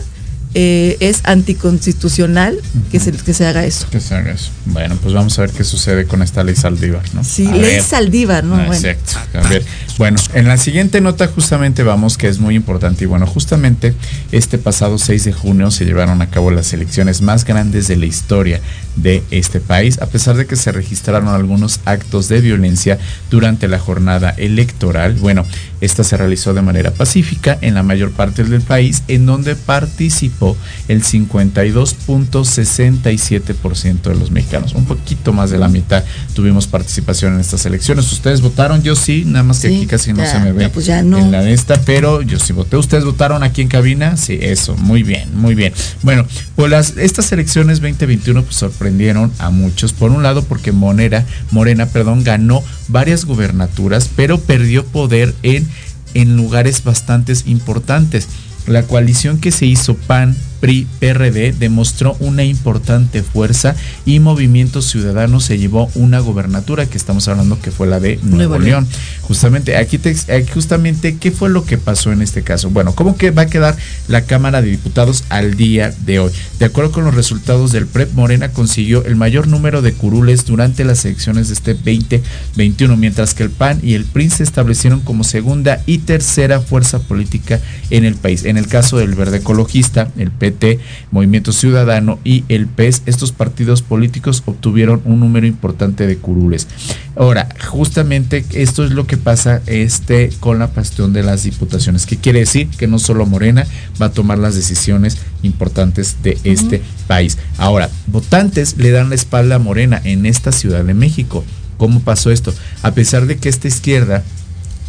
[0.57, 2.57] eh, es anticonstitucional
[2.89, 3.87] que se, que se haga eso.
[3.91, 4.51] Que se haga eso.
[4.65, 7.25] Bueno, pues vamos a ver qué sucede con esta ley Saldívar, ¿no?
[7.25, 7.83] Sí, A ley ver.
[7.83, 8.55] Saldívar, ¿no?
[8.55, 8.87] Ah, Bueno.
[8.87, 9.37] Exacto.
[9.37, 9.65] A ver,
[9.97, 13.03] bueno, en la siguiente nota justamente vamos, que es muy importante.
[13.03, 13.93] Y bueno, justamente
[14.31, 18.05] este pasado 6 de junio se llevaron a cabo las elecciones más grandes de la
[18.05, 18.61] historia
[18.95, 22.97] de este país, a pesar de que se registraron algunos actos de violencia
[23.29, 25.15] durante la jornada electoral.
[25.15, 25.45] Bueno,
[25.85, 30.57] esta se realizó de manera pacífica en la mayor parte del país, en donde participó
[30.87, 34.73] el 52.67% de los mexicanos.
[34.73, 38.11] Un poquito más de la mitad tuvimos participación en estas elecciones.
[38.11, 38.83] ¿Ustedes votaron?
[38.83, 41.01] Yo sí, nada más que Sí, aquí casi no ya, se me ve pues ya
[41.01, 41.17] no.
[41.17, 42.77] en la de esta, pero yo sí voté.
[42.77, 44.17] ¿Ustedes votaron aquí en cabina?
[44.17, 45.73] Sí, eso, muy bien, muy bien.
[46.03, 49.93] Bueno, pues las, estas elecciones 2021 pues, sorprendieron a muchos.
[49.93, 55.67] Por un lado, porque Monera, Morena perdón, ganó varias gubernaturas, pero perdió poder en,
[56.13, 58.27] en lugares bastante importantes.
[58.67, 65.39] La coalición que se hizo PAN, PRI, PRD demostró una importante fuerza y Movimiento Ciudadano
[65.39, 68.65] se llevó una gobernatura que estamos hablando que fue la de Nuevo, Nuevo León.
[68.65, 68.87] León.
[69.21, 70.15] Justamente, aquí te,
[70.53, 72.69] justamente, ¿qué fue lo que pasó en este caso?
[72.69, 73.75] Bueno, ¿cómo que va a quedar
[74.07, 76.31] la Cámara de Diputados al día de hoy?
[76.59, 80.83] De acuerdo con los resultados del PREP, Morena consiguió el mayor número de curules durante
[80.83, 85.23] las elecciones de este 2021, mientras que el PAN y el PRI se establecieron como
[85.23, 88.45] segunda y tercera fuerza política en el país.
[88.45, 90.79] En el caso del Verde Ecologista, el PT,
[91.09, 96.67] Movimiento Ciudadano y el PES, estos partidos políticos obtuvieron un número importante de curules.
[97.15, 102.17] Ahora, justamente esto es lo que pasa este con la cuestión de las diputaciones, que
[102.17, 103.65] quiere decir que no solo Morena
[103.99, 107.39] va a tomar las decisiones importantes de este país.
[107.57, 111.43] Ahora, votantes le dan la espalda a Morena en esta Ciudad de México.
[111.77, 112.53] ¿Cómo pasó esto?
[112.83, 114.23] A pesar de que esta izquierda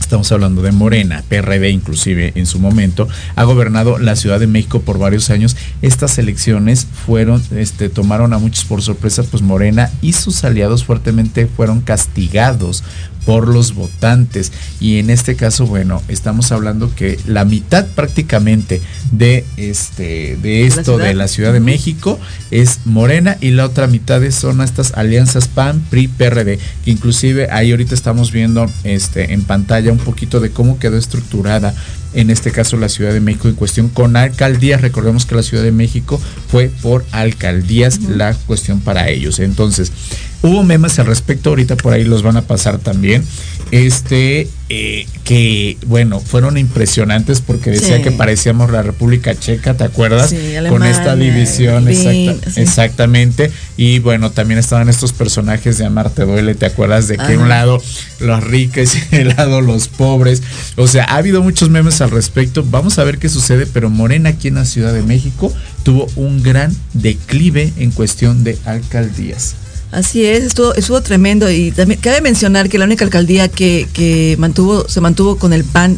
[0.06, 4.80] estamos hablando de Morena, PRD inclusive en su momento, ha gobernado la Ciudad de México
[4.80, 5.56] por varios años.
[5.82, 11.48] Estas elecciones fueron, este, tomaron a muchos por sorpresa, pues Morena y sus aliados fuertemente
[11.48, 12.84] fueron castigados
[13.26, 14.52] por los votantes.
[14.80, 20.96] Y en este caso, bueno, estamos hablando que la mitad prácticamente de este de esto
[20.96, 21.66] de la Ciudad de.
[21.66, 22.18] México
[22.52, 27.72] es Morena y la otra mitad son estas alianzas PAN, PRI, PRD, que inclusive ahí
[27.72, 31.74] ahorita estamos viendo este en pantalla un poquito de cómo quedó estructurada
[32.14, 34.80] en este caso la Ciudad de México en cuestión con alcaldías.
[34.80, 39.38] Recordemos que la Ciudad de México fue por alcaldías la cuestión para ellos.
[39.38, 39.92] Entonces,
[40.42, 43.24] hubo memes al respecto, ahorita por ahí los van a pasar también.
[43.72, 48.02] Este, eh, que bueno, fueron impresionantes porque decía Sí.
[48.02, 50.30] que parecíamos la República Checa, ¿te acuerdas?
[50.30, 50.36] Sí,
[50.68, 52.60] Con esta Alemania, división, Berlín, exacta- sí.
[52.60, 53.50] exactamente.
[53.76, 57.08] Y bueno, también estaban estos personajes de Amarte Duele, ¿te acuerdas?
[57.08, 57.38] De que Ajá.
[57.38, 57.82] un lado
[58.20, 60.42] los ricos y el lado los pobres.
[60.76, 62.64] O sea, ha habido muchos memes al respecto.
[62.70, 66.42] Vamos a ver qué sucede, pero Morena aquí en la Ciudad de México tuvo un
[66.42, 69.54] gran declive en cuestión de alcaldías.
[69.92, 74.36] Así es, estuvo, estuvo tremendo y también cabe mencionar que la única alcaldía que, que
[74.38, 75.96] mantuvo, se mantuvo con el PAN,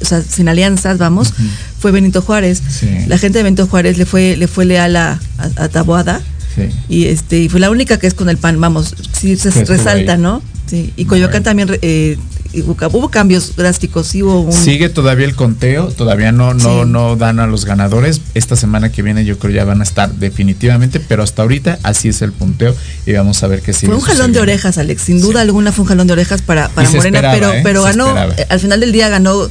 [0.00, 1.32] o sea, sin alianzas, vamos,
[1.78, 2.62] fue Benito Juárez.
[2.68, 2.88] Sí.
[3.06, 6.20] La gente de Benito Juárez le fue, le fue leal a, a, a Taboada
[6.54, 6.68] Sí.
[6.88, 9.64] y este, y fue la única que es con el PAN, vamos, sí se Que
[9.64, 10.16] resalta.
[10.16, 10.42] ¿no?
[10.66, 10.92] Sí.
[10.96, 12.16] Y Coyoacán también eh,
[12.64, 16.88] hubo, cambios drásticos, sí hubo un Sigue todavía el conteo, todavía no, no, Sí.
[16.90, 18.20] no dan a los ganadores.
[18.34, 22.08] Esta semana que viene yo creo ya van a estar definitivamente, pero hasta ahorita así
[22.08, 22.74] es el punteo
[23.06, 23.86] y vamos a ver qué sigue.
[23.88, 25.02] Fue un jalón de orejas, Alex.
[25.02, 25.48] Sin duda Sí.
[25.48, 27.60] alguna fue un jalón de orejas para, para Morena, esperaba, pero, ¿eh?
[27.64, 28.34] pero ganó, esperaba.
[28.36, 29.48] eh, al final del día ganó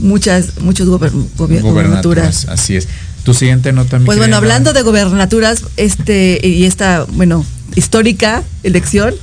[0.00, 2.46] muchas, muchos gober- Gubernaturas, gobernaturas.
[2.48, 2.88] así es.
[3.28, 9.14] Tu siguiente nota, mi Pues bueno, hablando de gobernaturas, este, y esta, bueno, histórica elección,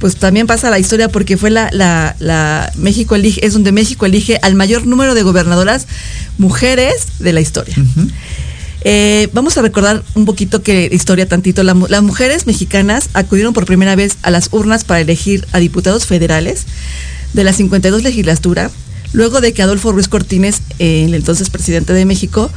[0.00, 4.04] pues también pasa la historia porque fue la, la, la México elige, es donde México
[4.04, 5.86] elige al mayor número de gobernadoras
[6.38, 7.76] mujeres de la historia.
[8.84, 11.62] Eh, vamos a recordar un poquito que historia tantito.
[11.62, 16.04] La las mujeres mexicanas acudieron por primera vez a las urnas para elegir a diputados
[16.04, 16.66] federales
[17.32, 18.72] de la 52 legislatura,
[19.12, 22.50] luego de que Adolfo Ruiz Cortines, eh, el entonces presidente de México,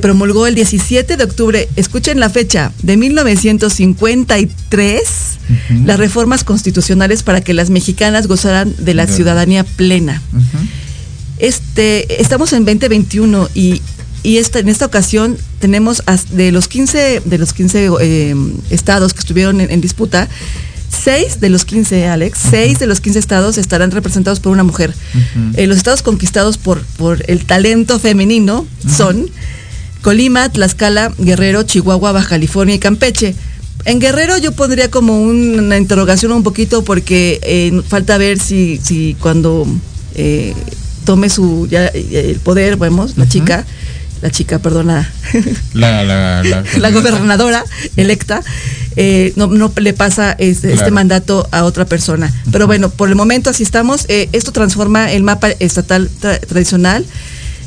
[0.00, 5.00] promulgó el 17 de octubre, escuchen la fecha, de 1953,
[5.44, 5.84] Ujú.
[5.84, 10.22] las reformas constitucionales para que las mexicanas gozaran de la ciudadanía plena.
[11.38, 13.82] Este, estamos en 2021 y,
[14.22, 18.34] y esta, en esta ocasión tenemos de los 15, de los 15 eh,
[18.70, 20.28] estados que estuvieron en, en disputa,
[21.02, 24.94] 6 de los 15, Alex, 6 de los 15 estados estarán representados por una mujer.
[25.54, 29.28] Eh, los estados conquistados por, por el talento femenino son
[30.08, 33.34] Colima, Tlaxcala, Guerrero, Chihuahua, Baja California y Campeche.
[33.86, 39.16] En Guerrero yo pondría como una interrogación un poquito porque eh, falta ver si, si
[39.18, 39.66] cuando
[40.14, 40.52] eh,
[41.06, 43.64] tome su ya el poder, vemos, la chica,
[44.20, 45.10] la chica, perdona,
[45.72, 47.64] La, la, la, la gobernadora
[47.96, 48.42] electa,
[48.96, 52.30] eh, no, no le pasa este, este mandato a otra persona.
[52.52, 54.04] Pero bueno, por el momento así estamos.
[54.08, 57.06] Eh, esto transforma el mapa estatal tra- tradicional,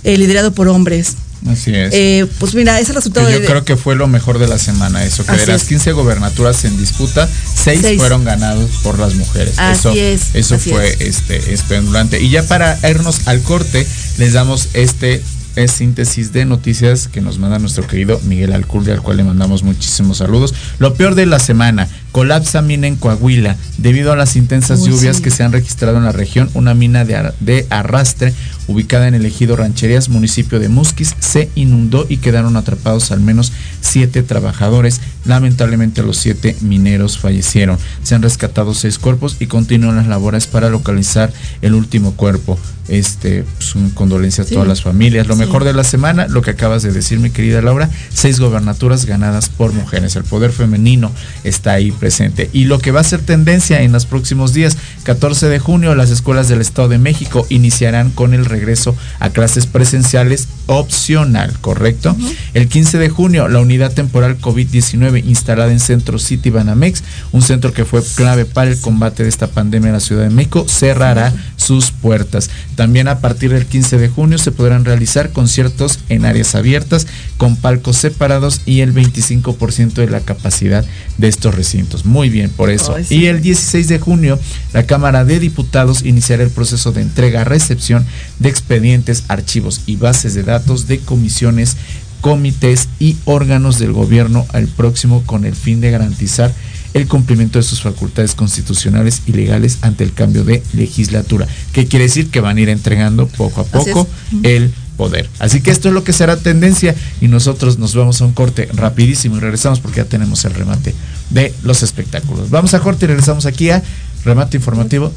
[0.03, 1.15] eh, liderado por hombres.
[1.45, 1.93] Así es.
[1.93, 3.45] Eh, pues mira, es el resultado Que yo de...
[3.45, 5.67] creo que fue lo mejor de la semana, eso, que Así de las es.
[5.67, 7.99] 15 gobernaturas en disputa, 6 Seis.
[7.99, 9.57] fueron ganados por las mujeres.
[9.59, 11.01] Así eso es, eso así fue es.
[11.01, 12.21] este espeluznante.
[12.21, 13.85] Y ya para irnos al corte,
[14.17, 15.21] les damos este
[15.55, 19.63] es síntesis de noticias que nos manda nuestro querido Miguel Alcurdi, al cual le mandamos
[19.63, 20.53] muchísimos saludos.
[20.77, 25.17] Lo peor de la semana, colapsa mina en Coahuila debido a las intensas Uy, lluvias
[25.17, 25.23] sí.
[25.23, 26.49] que se han registrado en la región.
[26.53, 28.33] Una mina de, ar- de arrastre
[28.67, 33.53] ubicada en el ejido Rancherías, municipio de Musquis, se inundó y quedaron atrapados al menos
[33.81, 34.99] siete trabajadores.
[35.25, 37.77] Lamentablemente los siete mineros fallecieron.
[38.03, 42.57] Se han rescatado seis cuerpos y continúan las labores para localizar el último cuerpo.
[42.89, 45.27] Este, pues, un condolencia a todas las familias.
[45.27, 45.41] Lo Sí.
[45.41, 49.49] mejor de la semana, lo que acabas de decir, mi querida Laura, seis gobernaturas ganadas
[49.49, 50.15] por mujeres.
[50.15, 51.11] El poder femenino
[51.43, 52.49] está ahí presente.
[52.53, 56.09] Y lo que va a ser tendencia en los próximos días, 14 de junio, las
[56.09, 62.15] escuelas del Estado de México iniciarán con el regreso a clases presenciales opcional, ¿correcto?
[62.53, 67.73] El 15 de junio, la unidad temporal COVID-19 instalada en Centro City Banamex, un centro
[67.73, 71.33] que fue clave para el combate de esta pandemia en la Ciudad de México, cerrará
[71.67, 72.49] sus puertas.
[72.75, 77.57] También a partir del 15 de junio se podrán realizar conciertos en áreas abiertas con
[77.57, 80.85] palcos separados y el 25% de la capacidad
[81.17, 82.05] de estos recintos.
[82.05, 82.95] Muy bien, por eso.
[83.03, 83.15] Sí.
[83.15, 84.39] Y el 16 de junio,
[84.71, 88.05] la Cámara de Diputados iniciará el proceso de entrega-recepción
[88.39, 91.75] de expedientes, archivos y bases de datos de comisiones,
[92.21, 96.53] comités y órganos del gobierno al próximo con el fin de garantizar
[96.97, 101.47] el cumplimiento de sus facultades constitucionales y legales ante el cambio de legislatura.
[101.71, 102.29] ¿Qué quiere decir?
[102.29, 104.07] Que van a ir entregando poco a poco
[104.43, 105.29] el poder.
[105.39, 108.67] Así que esto es lo que será tendencia y nosotros nos vamos a un corte
[108.73, 110.95] rapidísimo y regresamos porque ya tenemos el remate
[111.29, 112.49] de los espectáculos.
[112.49, 113.83] Vamos a corte y regresamos aquí a
[114.25, 115.13] remate informativo.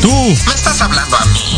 [0.00, 1.57] Tú, ¿Me estás hablando a mí?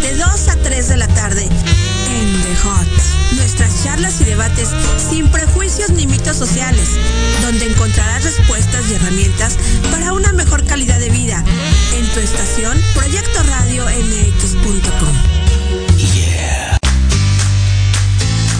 [0.00, 2.88] De 2 a 3 de la tarde en The Hot.
[3.36, 4.68] Nuestras charlas y debates
[5.10, 6.90] sin prejuicios ni mitos sociales,
[7.42, 9.56] donde encontrarás respuestas y herramientas
[9.90, 11.42] para una mejor calidad de vida
[11.94, 15.16] en tu estación Proyecto Radio MX.com.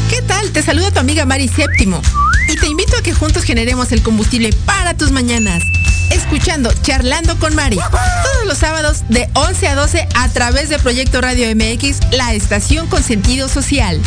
[0.08, 0.50] ¿Qué tal?
[0.50, 2.02] Te saluda tu amiga Mari Séptimo
[2.48, 5.62] y te invito a que juntos generemos el combustible para tus mañanas.
[6.10, 11.20] Escuchando Charlando con Mari todos los sábados de 11 a 12 a través de Proyecto
[11.20, 14.00] Radio MX, la estación con sentido social.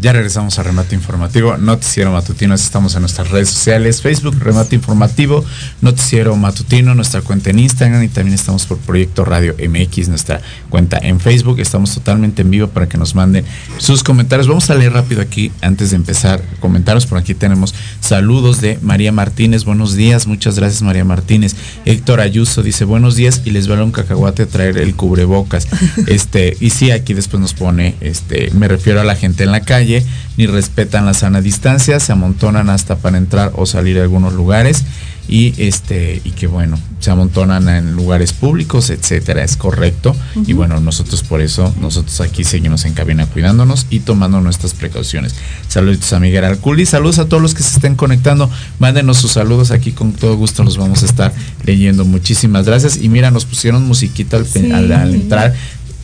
[0.00, 2.54] Ya regresamos a Remate Informativo, Noticiero Matutino.
[2.54, 5.44] Estamos en nuestras redes sociales, Facebook, Remate Informativo,
[5.82, 10.96] Noticiero Matutino, nuestra cuenta en Instagram y también estamos por Proyecto Radio MX, nuestra cuenta
[11.02, 11.60] en Facebook.
[11.60, 13.44] Estamos totalmente en vivo para que nos manden
[13.76, 14.48] sus comentarios.
[14.48, 17.04] Vamos a leer rápido aquí antes de empezar comentarios.
[17.04, 19.66] Por aquí tenemos saludos de María Martínez.
[19.66, 21.56] Buenos días, muchas gracias María Martínez.
[21.84, 25.68] Héctor Ayuso dice buenos días y les vale un cacahuate a traer el cubrebocas.
[26.06, 29.60] Este, y sí, aquí después nos pone, este, me refiero a la gente en la
[29.60, 29.89] calle,
[30.36, 34.84] ni respetan la sana distancia, se amontonan hasta para entrar o salir a algunos lugares
[35.28, 40.14] y este y que bueno se amontonan en lugares públicos etcétera es correcto.
[40.46, 45.34] Y bueno nosotros por eso nosotros aquí seguimos en cabina cuidándonos y tomando nuestras precauciones.
[45.68, 49.70] Saludos a Miguel Alculi saludos a todos los que se estén conectando mándenos sus saludos
[49.70, 51.32] aquí con todo gusto los vamos a estar
[51.64, 52.04] leyendo.
[52.04, 52.96] Muchísimas gracias.
[53.00, 54.72] Y mira nos pusieron musiquita al, pe- Sí.
[54.72, 55.54] al- al entrar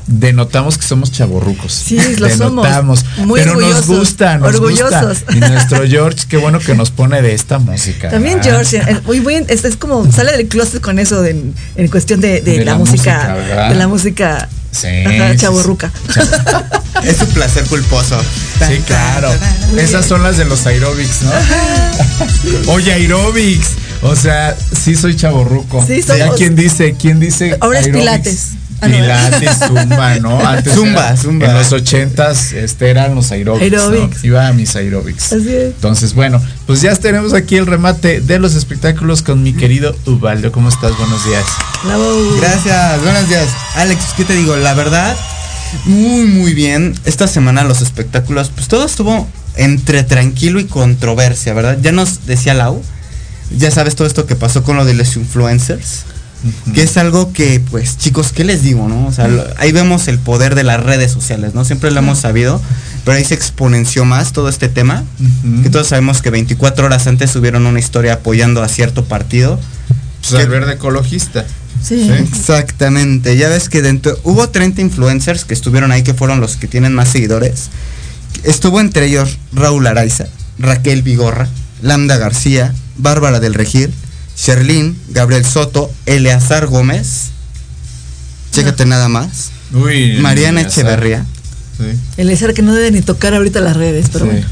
[0.07, 1.73] denotamos que somos chaborrucos.
[1.73, 3.27] Sí, lo denotamos, somos.
[3.27, 5.25] Muy pero orgullosos, nos gusta, nos orgullosos.
[5.25, 5.37] gusta.
[5.37, 8.11] Y nuestro George, qué bueno que nos pone de esta música.
[8.11, 8.41] También.
[8.43, 12.21] George, eh, muy bien, es, es como sale del closet con eso de- en, cuestión
[12.21, 14.89] de, de De la, la música, de la música Sí.
[17.03, 18.19] Es su placer culposo.
[18.67, 19.31] Sí, claro.
[19.79, 22.73] Esas son las de los aerobics, ¿no?
[22.73, 23.69] Oye, aerobics.
[24.03, 25.85] O sea, sí soy chaborruco.
[25.87, 27.57] Sí, Ya quién dice, quién dice.
[27.61, 27.89] Ahora es?
[27.89, 28.49] Pilates.
[28.81, 28.97] Ah, no.
[28.97, 30.39] Pilates, zumba, ¿no?
[30.47, 31.47] Antes Zumba, era- zumba.
[31.47, 33.73] En los ochentas este, eran los aerobics.
[33.73, 34.09] ¿no?
[34.23, 35.33] Iba a mis aerobics.
[35.33, 35.75] Así es.
[35.75, 40.53] Entonces, bueno, pues ya tenemos aquí el remate de los espectáculos con mi querido Ubaldo.
[40.53, 40.97] ¿Cómo estás?
[40.99, 41.45] Buenos días.
[41.85, 42.37] Bravo.
[42.41, 43.49] Gracias, buenos días.
[43.77, 44.57] Alex, ¿qué te digo?
[44.57, 45.17] La verdad,
[45.85, 46.95] muy, muy bien.
[47.05, 51.79] Esta semana los espectáculos, pues todo estuvo entre tranquilo y controversia, ¿verdad?
[51.81, 52.83] Ya nos decía Lau,
[53.57, 56.05] ya sabes todo esto que pasó con lo de los influencers.
[56.75, 59.07] Que es algo que, pues, chicos, ¿qué les digo, no?
[59.07, 61.65] O sea, lo- ahí vemos el poder de las redes sociales, ¿no?
[61.65, 62.61] Siempre lo hemos sabido,
[63.05, 65.05] pero ahí se exponenció más todo este tema.
[65.45, 65.63] Ujú.
[65.63, 69.59] Que todos sabemos que 24 horas antes subieron una historia apoyando a cierto partido.
[70.21, 71.45] Pues al verde ecologista.
[71.83, 72.11] Sí.
[72.11, 76.67] Exactamente, ya ves que dentro hubo 30 influencers que estuvieron ahí que fueron los que
[76.67, 77.69] tienen más seguidores.
[78.45, 80.27] Estuvo entre ellos Raúl Araiza,
[80.59, 81.49] Raquel Vigorra,
[81.83, 83.91] Lambda García, Bárbara del Regir,
[84.37, 87.31] Sherlyn, Gabriel Soto, Eleazar Gómez.
[88.53, 89.51] Chécate nada más.
[89.73, 90.19] Uy.
[90.21, 90.77] Mariana sabes.
[90.79, 91.25] Echeverría.
[91.79, 91.99] Sí.
[92.17, 94.31] El ser que no debe ni tocar ahorita las redes, pero Sí.
[94.31, 94.47] bueno.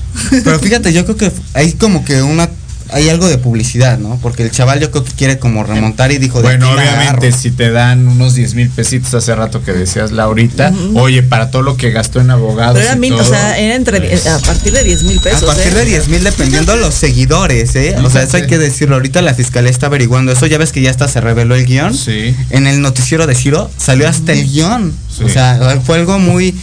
[0.45, 2.49] Pero fíjate, yo creo que hay como que una
[2.91, 4.18] hay algo de publicidad, ¿no?
[4.22, 7.51] Porque el chaval yo creo que quiere como remontar y dijo de Bueno, obviamente, si
[7.51, 11.76] te dan unos 10 mil pesitos hace rato que decías, Laurita, oye, para todo lo
[11.76, 12.74] que gastó en abogados.
[12.74, 15.43] Pero era y mil, o sea, era entre, pues, a partir de 10 mil pesos.
[15.45, 15.76] A partir ¿eh?
[15.76, 17.97] de 10 mil dependiendo los seguidores, ¿eh?
[18.05, 18.97] O sea, eso hay que decirlo.
[18.97, 20.47] Ahorita la fiscalía está averiguando eso.
[20.47, 21.95] Ya ves que ya hasta se reveló el guion.
[21.95, 22.35] Sí.
[22.51, 24.95] En el noticiero de Ciro salió hasta el guion.
[25.16, 25.24] Sí.
[25.24, 26.55] O sea, fue algo muy...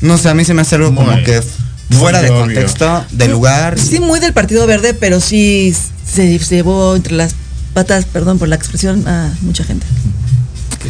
[0.00, 1.24] No sé, a mí se me hace algo como Muy-
[1.90, 2.40] muy fuera de obvio.
[2.40, 3.78] contexto, de lugar.
[3.78, 5.74] Sí, muy del Partido Verde, pero sí
[6.06, 7.34] se, se llevó entre las
[7.74, 9.86] patas, perdón por la expresión, a mucha gente.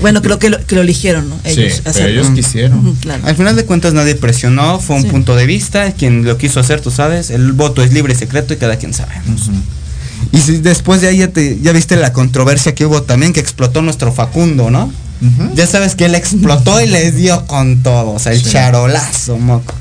[0.00, 1.36] Bueno, creo que lo, que lo eligieron, ¿no?
[1.44, 2.96] Sí, pero ellos quisieron.
[2.96, 3.24] claro.
[3.26, 5.08] Al final de cuentas nadie presionó, fue un Sí.
[5.08, 8.52] punto de vista, quien lo quiso hacer, tú sabes, el voto es libre y secreto
[8.54, 9.12] y cada quien sabe.
[10.32, 13.40] Y si después de ahí ya, te, ya viste la controversia que hubo también, que
[13.40, 14.92] explotó nuestro Facundo, ¿no?
[15.54, 18.50] Ya sabes que él explotó y les dio con todo, o sea, el Sí.
[18.50, 19.74] charolazo, mocos.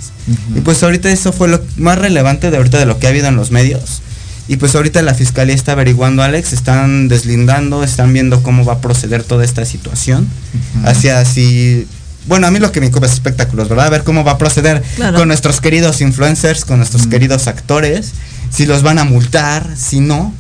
[0.56, 3.28] Y pues ahorita eso fue lo más relevante de ahorita de lo que ha habido
[3.28, 4.02] en los medios.
[4.48, 8.82] Y pues ahorita la fiscalía está averiguando, Alex, están deslindando, están viendo cómo va a
[8.82, 10.28] proceder toda esta situación.
[10.84, 11.88] Hacia así.
[12.28, 13.88] Bueno, a mí lo que me ocupa es espectáculos, ¿verdad?
[13.88, 15.20] A ver cómo va a proceder Claro.
[15.20, 18.12] con nuestros queridos influencers, con nuestros queridos actores,
[18.50, 20.34] si los van a multar, si no.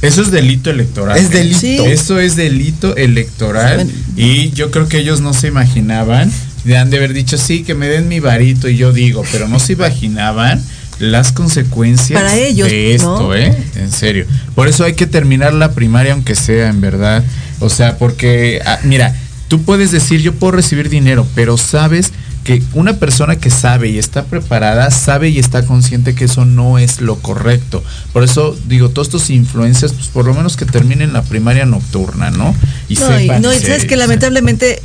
[0.00, 1.16] Eso es delito electoral.
[1.18, 1.28] Es ¿eh?
[1.30, 1.58] delito.
[1.60, 1.76] Sí.
[1.86, 3.76] Eso es delito electoral.
[3.84, 3.90] Bueno.
[4.16, 6.30] Y yo creo que ellos no se imaginaban.
[6.64, 9.48] De han de haber dicho, sí, que me den mi varito y yo digo, pero
[9.48, 10.62] no se imaginaban
[10.98, 13.34] las consecuencias Para ellos, de esto, ¿no?
[13.34, 13.56] ¿eh?
[13.76, 14.26] En serio.
[14.54, 17.24] Por eso hay que terminar la primaria aunque sea, en verdad.
[17.60, 19.14] O sea, porque, ah, mira,
[19.48, 22.12] tú puedes decir, yo puedo recibir dinero, pero sabes
[22.44, 26.78] que una persona que sabe y está preparada, sabe y está consciente que eso no
[26.78, 27.84] es lo correcto.
[28.12, 32.30] Por eso digo, todos estos influencias, pues por lo menos que terminen la primaria nocturna,
[32.30, 32.54] ¿no?
[32.88, 34.80] Y no, y, sepan no, y sabes que lamentablemente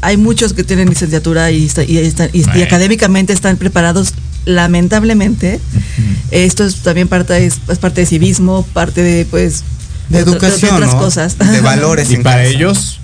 [0.00, 4.14] hay muchos que tienen licenciatura y, está- y, están- y- y académicamente están preparados.
[4.46, 5.60] Lamentablemente,
[6.30, 9.62] esto es también parte es, es parte de civismo, parte de pues
[10.08, 10.98] De educación, otras ¿no?
[11.00, 11.36] cosas.
[11.38, 12.10] De valores.
[12.10, 12.48] Y para casa.
[12.48, 13.00] ellos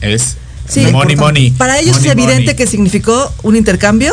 [0.00, 0.36] es
[0.68, 1.16] Sí, money, importante.
[1.16, 1.50] money.
[1.52, 2.56] Para ellos money, es evidente money.
[2.56, 4.12] que significó un intercambio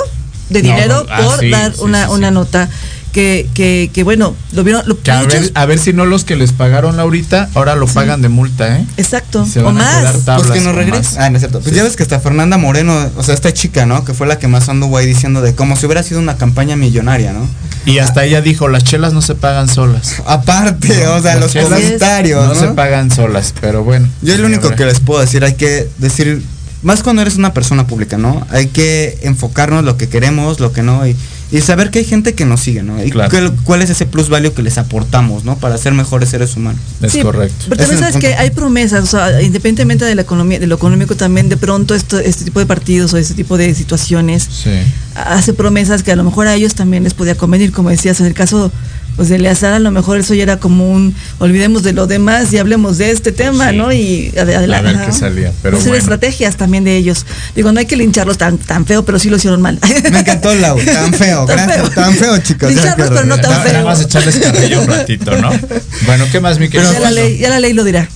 [0.49, 2.33] de No, dinero ah, por sí, dar sí, una, sí, una sí.
[2.35, 2.69] nota
[3.13, 6.05] que, que, que bueno, lo vieron, lo, Que a, muchos- ver, a ver si no
[6.05, 8.85] los que les pagaron ahorita, ahora lo pagan de multa, ¿eh?
[8.97, 10.25] exacto, o a más.
[10.25, 11.03] tablas Pues que no o regrese.
[11.15, 11.17] más.
[11.19, 11.59] Ah, no es cierto.
[11.61, 11.77] Pues Sí.
[11.77, 14.03] ya ves que hasta Fernanda Moreno, o sea, esta chica, ¿no?
[14.03, 16.75] Que fue la que más anduvo ahí diciendo de como si hubiera sido una campaña
[16.75, 17.47] millonaria, ¿no?
[17.85, 20.21] Y hasta ella dijo, las chelas no se pagan solas.
[20.25, 22.59] Aparte, o sea, Las los chelas comentarios, no, ¿no?
[22.59, 24.07] se pagan solas, pero bueno.
[24.21, 26.41] Yo lo único que les puedo decir, hay que decir,
[26.81, 28.45] más cuando eres una persona pública, ¿no?
[28.49, 31.15] Hay que enfocarnos lo que queremos, lo que no, y,
[31.51, 33.03] y saber que hay gente que nos sigue, ¿no?
[33.03, 33.29] Y Claro.
[33.29, 35.57] cuál, cuál es ese plus value que les aportamos, ¿no?
[35.57, 36.81] Para ser mejores seres humanos.
[37.01, 37.65] Es Sí, correcto.
[37.69, 41.15] Pero también sabes que hay promesas, o sea, independientemente de la economía, de lo económico
[41.15, 44.69] también, de pronto esto, este tipo de partidos o este tipo de situaciones Sí.
[45.15, 48.25] Hace promesas que a lo mejor a ellos también les podía convenir, como decías, en
[48.27, 48.71] el caso
[49.15, 52.51] pues de Eleazar, a lo mejor eso ya era como un olvidemos de lo demás
[52.51, 53.77] y hablemos de este tema, sí.
[53.77, 53.91] ¿no?
[53.93, 54.91] Y ade- A adelante.
[54.93, 55.93] ver qué salía, pero bueno.
[55.95, 57.27] estrategias también de ellos.
[57.55, 59.77] Digo, no hay que lincharlos tan, tan feo, pero sí lo hicieron mal.
[60.11, 61.89] Me encantó Lau, tan feo, Tan gracias, feo.
[61.91, 62.69] tan feo, chicos.
[62.73, 63.85] Lincharlos, pero no tan Nada- Nada feo.
[63.85, 65.51] más echarles carrillo un ratito, ¿no?
[66.07, 66.91] Bueno, ¿qué más, mi querido?
[66.91, 68.09] ya, la ley, ya la ley lo dirá.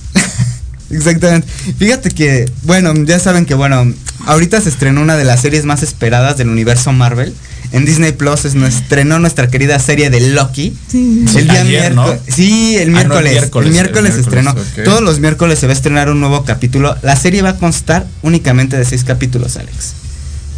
[0.90, 1.48] Exactamente.
[1.78, 3.92] Fíjate que, bueno, ya saben que, bueno,
[4.26, 7.34] ahorita se estrenó una de las series más esperadas del universo Marvel.
[7.74, 10.74] En Disney Plus se nos estrenó nuestra querida serie de Loki.
[10.90, 11.26] Sí.
[11.36, 12.06] El día Ayer, ¿no?
[12.06, 12.34] miércoles.
[12.36, 13.32] Sí, el Ah, no, el miércoles.
[13.34, 14.56] miércoles, el miércoles el se estrenó.
[14.86, 16.96] Todos los miércoles se va a estrenar un nuevo capítulo.
[17.02, 19.94] La serie va a constar únicamente de seis capítulos, Alex.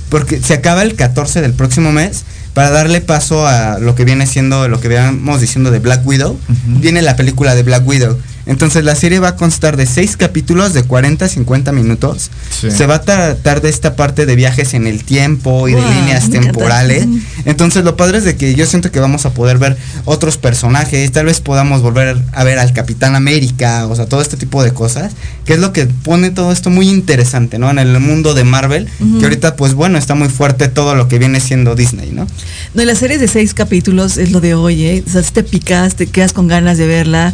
[0.10, 2.24] Porque se acaba el 14 del próximo mes.
[2.54, 6.38] Para darle paso a lo que viene siendo, lo que veníamos diciendo de Black Widow,
[6.80, 8.18] viene la película de Black Widow.
[8.50, 12.32] Entonces la serie va a constar de seis capítulos de 40 a 50 minutos.
[12.50, 12.72] Sí.
[12.72, 16.32] Se va a tratar de esta parte de viajes en el tiempo y de líneas
[16.32, 17.08] temporales.
[17.46, 21.12] Entonces lo padre es de que yo siento que vamos a poder ver otros personajes,
[21.12, 24.74] tal vez podamos volver a ver al Capitán América, o sea, todo este tipo de
[24.74, 25.12] cosas,
[25.50, 27.72] que es lo que pone todo esto muy interesante, ¿no?
[27.72, 28.88] En el mundo de Marvel,
[29.18, 32.28] que ahorita pues bueno, está muy fuerte todo lo que viene siendo Disney, ¿no?
[32.76, 35.04] No, y la serie de seis capítulos es lo de hoy, ¿eh?
[35.08, 37.34] O sea, te picas, te quedas con ganas de verla.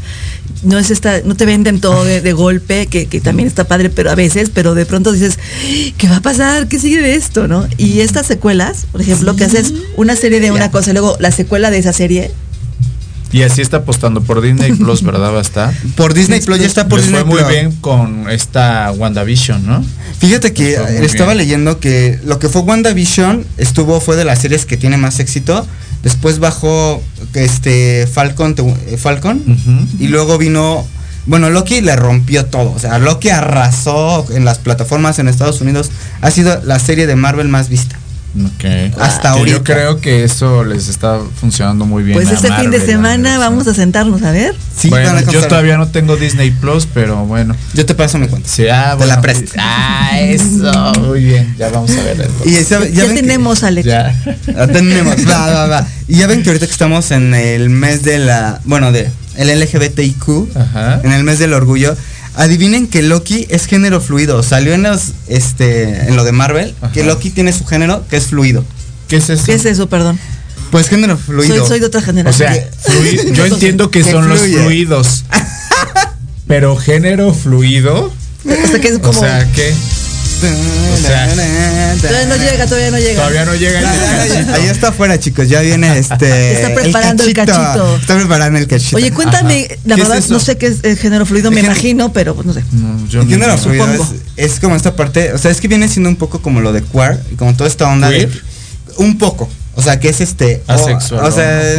[0.64, 3.90] No es esta, no te venden todo de, de golpe, que, que también está padre,
[3.90, 5.38] pero a veces, pero de pronto dices,
[5.98, 6.70] ¿qué va a pasar?
[6.70, 7.50] ¿Qué sigue de esto?
[7.50, 7.68] ¿No?
[7.76, 11.32] Y estas secuelas, por ejemplo, que haces una serie de una cosa y luego la
[11.32, 12.32] secuela de esa serie,
[13.32, 15.34] Y así está apostando por Disney Plus, ¿verdad?
[15.34, 15.74] Va a estar.
[15.96, 17.50] Por Disney Plus ya está por Les Disney fue muy Plus.
[17.50, 19.84] bien con esta WandaVision, ¿no?
[20.20, 21.40] Fíjate que eh, estaba bien.
[21.40, 25.66] leyendo que lo que fue WandaVision estuvo fue de las series que tiene más éxito.
[26.04, 27.02] Después bajó
[27.34, 29.42] este Falcon te- Falcon
[30.00, 30.86] y luego vino
[31.28, 35.90] bueno, Loki le rompió todo, o sea, Loki arrasó en las plataformas en Estados Unidos.
[36.22, 37.98] Ha sido la serie de Marvel más vista.
[39.00, 39.58] Hasta Que ahorita.
[39.58, 42.18] Yo creo que eso les está funcionando muy bien.
[42.18, 44.56] pues este fin de semana vamos a sentarnos a ver.
[44.78, 47.56] Sí, bueno, yo todavía no tengo Disney Plus, pero bueno.
[47.74, 48.50] Yo te paso mi cuenta.
[48.50, 49.54] Sí, ah, Te la presto.
[49.58, 50.94] Ah, eso.
[51.02, 51.56] Muy bien.
[51.58, 52.22] Ya vamos a ver.
[52.22, 52.48] entonces.
[52.52, 53.88] Y esa- Ya, ven que- tenemos, Alex.
[53.88, 54.16] Ya.
[54.48, 55.88] La tenemos, va, va, va.
[56.08, 59.50] Y ya ven que ahorita que estamos en el mes de la, bueno, de el
[59.50, 61.02] LGBTIQ, Ajá.
[61.04, 61.96] en el mes del orgullo.
[62.36, 64.44] Adivinen que Loki es género fluido.
[64.44, 67.04] Salió en los, este, en lo de Marvel, que.
[67.04, 68.64] Loki tiene su género que es fluido.
[69.08, 69.44] ¿Qué es eso?
[69.46, 70.20] ¿Qué es eso, perdón?
[70.72, 71.58] Pues género fluido.
[71.60, 72.54] Soy, soy de otra O generación.
[72.54, 75.24] sea, flui- yo entiendo que Que son los fluidos.
[76.48, 78.12] Pero género fluido.
[78.46, 79.20] o sea, que es O como.
[79.20, 79.74] sea, ¿qué?
[80.94, 81.28] O sea,
[82.02, 83.16] todavía no llega, todavía no llega.
[83.16, 84.54] Todavía no llega el.
[84.54, 85.48] Ahí está afuera, chicos.
[85.50, 86.54] Ya viene este.
[86.56, 87.96] Está preparando el cachito.
[87.98, 88.98] Está preparando el cachito.
[88.98, 89.76] Oye, cuéntame, Ajá.
[89.86, 92.36] la ¿Qué es verdad no sé qué es el género fluido, me género- imagino, pero
[92.36, 92.64] pues no sé.
[92.72, 93.58] No, yo El género no.
[93.58, 93.86] fluido
[94.38, 96.84] es, como esta parte, o sea, es que viene siendo un poco como lo de
[96.84, 98.30] queer y como toda esta onda de
[98.98, 101.76] un poco, o sea, que es este Asexual, o, sea,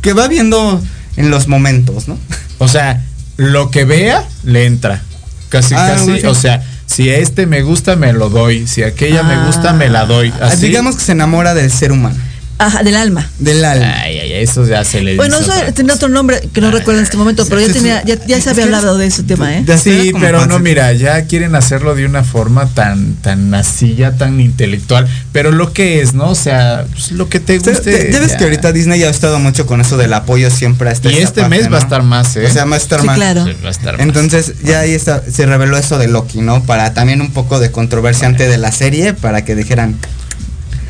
[0.00, 0.82] que va viendo
[1.16, 2.18] en los momentos, ¿no?
[2.58, 3.02] O sea,
[3.36, 5.02] lo que vea, le entra.
[5.48, 6.04] Casi, Ah, casi.
[6.10, 6.30] bueno.
[6.30, 6.62] O sea,
[6.92, 8.66] si este me gusta, me lo doy.
[8.66, 9.44] Si aquella me Ah.
[9.46, 10.32] gusta, me la doy.
[10.40, 10.66] Así.
[10.66, 12.16] Digamos que se enamora del ser humano,
[12.60, 13.26] Ajá, del alma.
[13.38, 13.94] del alma.
[14.02, 15.94] Ay, ay, ay, eso ya se le Bueno, eso cosa.
[15.94, 18.64] otro nombre que no recuerdo en este momento, pero ya tenía, ya, ya se había
[18.64, 19.64] hablado de ese tema, ¿eh?
[19.66, 24.12] Ya Sí, pero no, mira, ya quieren hacerlo de una forma tan, tan así, ya
[24.12, 25.08] tan intelectual.
[25.32, 26.28] Pero lo que es, ¿no?
[26.28, 27.72] O sea, pues, lo que te guste.
[28.10, 28.36] ya, ya ves ya.
[28.36, 31.16] que ahorita Disney ya ha estado mucho con eso del apoyo siempre a esta Y
[31.16, 32.44] este parte, mes va a estar más, ¿eh?
[32.46, 33.16] O sea, va a estar Sí, más.
[33.16, 33.46] claro.
[33.46, 34.02] Sí, va a estar más.
[34.02, 36.62] Entonces ya ahí está, se reveló eso de Loki, ¿no?
[36.64, 39.96] Para también un poco de controversia antes de la serie, para que dijeran,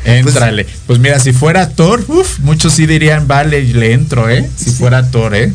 [0.05, 0.65] Éntrale.
[0.87, 4.49] Pues, mira, si fuera Thor, uf, muchos sí dirían, vale, le entro, ¿eh?
[4.57, 5.51] Si fuera Thor, ¿eh?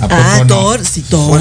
[0.00, 0.46] ¿A poco Ah, no?
[0.46, 1.40] Thor, sí, Thor.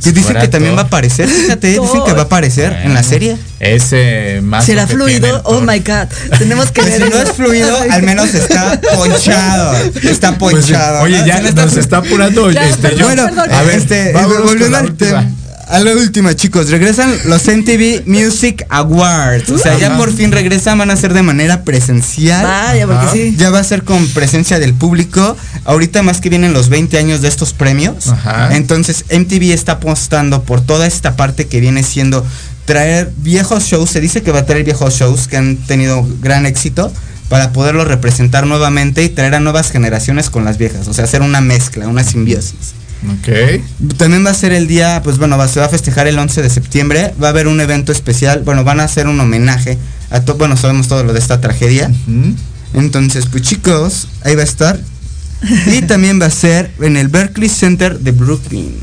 [0.00, 0.78] Si dice fuera que también Thor.
[0.78, 3.36] va a aparecer, fíjate, dicen que va a aparecer en la serie.
[3.58, 4.64] Ese más.
[4.64, 5.40] ¿Será fluido?
[5.44, 6.06] Oh my god.
[6.38, 9.74] Tenemos que Pues ver si no es fluido, al menos está ponchado.
[10.04, 11.00] Está Pues, ponchado.
[11.02, 12.50] oye, ya nos está apurando.
[12.52, 13.50] Ya, este, perdón, yo- Bueno, perdón.
[13.52, 15.10] a ver, este, volviendo la al última.
[15.20, 15.30] tema.
[15.68, 19.50] A la última, chicos, regresan los MTV Music Awards.
[19.50, 22.44] O sea, ya por fin regresan, van a ser de manera presencial.
[22.44, 23.34] Vaya, porque sí.
[23.36, 25.36] Ya va a ser con presencia del público.
[25.64, 28.08] Ahorita más que vienen los 20 años de estos premios.
[28.08, 28.54] Ajá.
[28.54, 32.24] Entonces MTV está apostando por toda esta parte que viene siendo
[32.66, 33.90] traer viejos shows.
[33.90, 36.92] Se dice que va a traer viejos shows que han tenido gran éxito
[37.28, 40.88] para poderlos representar nuevamente y traer a nuevas generaciones con las viejas.
[40.88, 42.74] O sea, hacer una mezcla, una simbiosis.
[43.12, 43.96] Ok.
[43.96, 46.42] También va a ser el día, pues bueno, va, se va a festejar el 11
[46.42, 47.14] de septiembre.
[47.22, 48.42] Va a haber un evento especial.
[48.44, 49.78] Bueno, van a hacer un homenaje
[50.10, 50.36] a todo.
[50.36, 51.90] Bueno, sabemos todo lo de esta tragedia.
[52.72, 54.80] Entonces, pues chicos, ahí va a estar.
[55.66, 58.74] Y también va a ser en el Berkeley Center de Brooklyn.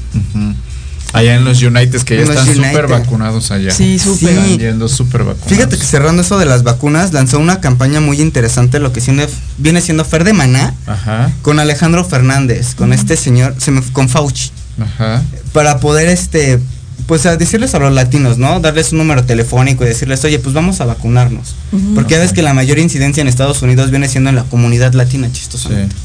[1.14, 3.72] Allá en los United que ya están súper vacunados allá.
[3.72, 4.30] Sí, súper.
[4.30, 4.36] Sí.
[4.36, 5.50] Están yendo súper vacunados.
[5.50, 9.28] Fíjate que cerrando eso de las vacunas, lanzó una campaña muy interesante, lo que siendo-
[9.58, 14.08] viene siendo Fer de Maná, Ajá, con Alejandro Fernández, con este señor, se me- con
[14.10, 14.52] Fauci,
[14.82, 15.22] ajá.
[15.54, 16.60] para poder este
[17.08, 18.62] pues a decirles a los latinos, ¿no?
[18.62, 21.56] Darles un número telefónico y decirles, oye, pues vamos a vacunarnos.
[21.94, 24.94] Porque ya ves que la mayor incidencia en Estados Unidos viene siendo en la comunidad
[24.94, 25.94] latina, chistosamente.
[25.94, 26.02] Sí.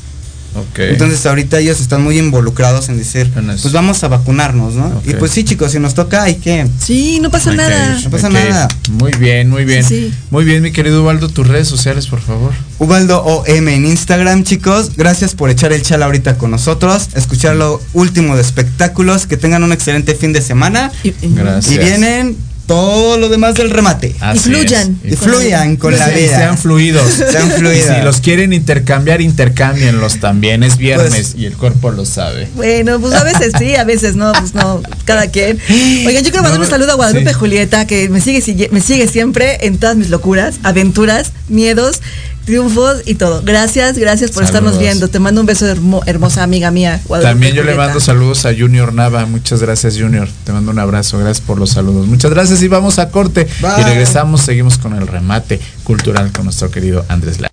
[0.79, 5.03] Entonces ahorita ellos están muy involucrados en decir, En pues vamos a vacunarnos, ¿no?
[5.07, 6.67] Y pues sí, chicos, si nos toca hay que...
[6.83, 7.97] Sí, no pasa Hay nada.
[7.99, 8.69] ir, No pasa nada.
[8.91, 9.85] Muy bien, muy bien.
[9.85, 10.15] Sí, sí.
[10.31, 12.53] Muy bien, mi querido Ubaldo, tus redes sociales, por favor.
[12.79, 14.93] Ubaldo OM en Instagram, chicos.
[14.97, 19.63] Gracias por echar el chal ahorita con nosotros, escuchar lo último de espectáculos, que tengan
[19.63, 20.91] un excelente fin de semana.
[21.03, 21.75] Y, y- Gracias.
[21.75, 22.37] Y vienen
[22.67, 24.15] todo lo demás del remate.
[24.21, 24.99] Así fluyan.
[25.05, 25.13] es.
[25.13, 26.37] Y fluyan con la vida.
[26.37, 27.11] Sean fluidos.
[27.31, 27.97] Sean Y fluidas.
[27.99, 30.63] si los quieren intercambiar, intercámbienlos también.
[30.63, 32.49] Es viernes Pues- y el cuerpo lo sabe.
[32.57, 35.59] Bueno, pues a veces sí, a veces no, pues no, cada quien.
[35.71, 37.35] Oigan, yo quiero mandar No, un saludo a Guadalupe sí.
[37.35, 42.01] Julieta, que me sigue, sigue- me sigue siempre en todas mis locuras, aventuras, miedos,
[42.47, 43.43] triunfos y todo.
[43.45, 45.09] Gracias, gracias por estarnos viendo.
[45.09, 48.55] Te mando un beso hermo- hermosa amiga mía, Guadalupe También yo le mando saludos a
[48.55, 49.27] Junior Nava.
[49.27, 50.29] Muchas gracias, Junior.
[50.45, 51.19] Te mando un abrazo.
[51.19, 52.07] Gracias por los saludos.
[52.07, 53.47] Muchas gracias y vamos a corte.
[53.61, 53.71] Bye.
[53.81, 57.53] Y regresamos, seguimos con el remate cultural con nuestro querido Andrés Lara.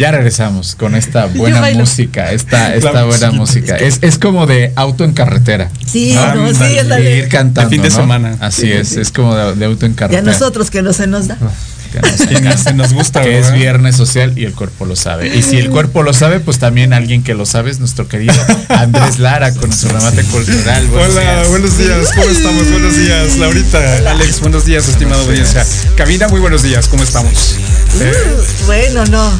[0.00, 3.76] Ya regresamos con esta buena música, esta, esta La buena música.
[3.76, 5.70] Es, es como de auto en carretera.
[5.86, 6.34] Sí, ¿no?
[6.36, 7.18] no, sí, Y ándale.
[7.18, 7.68] ir cantando.
[7.68, 7.94] De fin de ¿no?
[7.96, 8.36] semana.
[8.40, 10.22] Así es, es como de, de auto en Y a carretera.
[10.32, 11.36] nosotros que no se nos da.
[11.90, 14.94] Que nos- Que nos- se nos gusta, que es viernes social y el cuerpo lo
[14.94, 15.36] sabe.
[15.36, 18.32] Y si el cuerpo lo sabe, pues también alguien que lo sabe es nuestro querido
[18.68, 20.86] Andrés Lara con su remate cultural.
[20.86, 21.48] Buenos Hola, días.
[21.48, 22.70] buenos días, ¿cómo estamos?
[22.70, 25.66] Buenos días, Laurita, Alex, buenos días, estimado audiencia.
[25.96, 27.56] Cabina, muy buenos días, ¿cómo estamos?
[27.96, 29.32] Uh, bueno, no.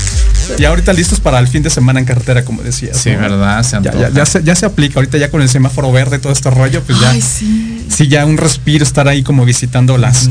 [0.59, 2.96] Y ahorita listos para el fin de semana en carretera, como decías.
[2.96, 3.18] Sí, ¿no?
[3.18, 3.62] ¿verdad?
[3.62, 6.32] Se Ya, ya, ya se, ya se aplica, ahorita ya con el semáforo verde, todo
[6.32, 7.11] este rollo, pues ya.
[7.11, 7.86] Ay, sí.
[7.88, 10.28] sí, ya un respiro estar ahí como visitando las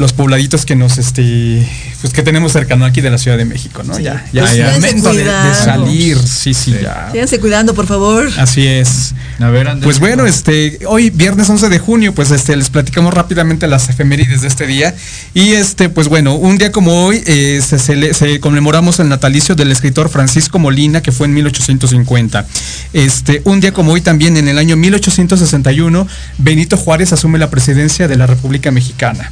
[0.00, 1.68] los pobladitos que nos este
[2.00, 3.94] pues que tenemos cercano aquí de la Ciudad de México, ¿no?
[3.94, 4.02] Sí.
[4.02, 4.72] Ya, ya, Pues ya.
[4.72, 5.24] momento de,
[5.54, 6.78] salir, sí, sí, Sí.
[6.82, 7.10] ya.
[7.12, 8.30] Síganse cuidando, por favor.
[8.38, 9.14] Así es.
[9.38, 9.84] A ver, Andrés.
[9.84, 14.40] Pues bueno, este, hoy viernes 11 de junio, pues este, les platicamos rápidamente las efemérides
[14.40, 14.94] de este día.
[15.34, 20.08] Y este, pues bueno, un día como hoy eh, se conmemoramos el natalicio del escritor
[20.08, 22.46] Francisco Molina, que fue en 1850.
[22.94, 28.08] Este, un día como hoy también, en el año 1861, Benito Juárez asume la presidencia
[28.08, 29.30] de la República Mexicana.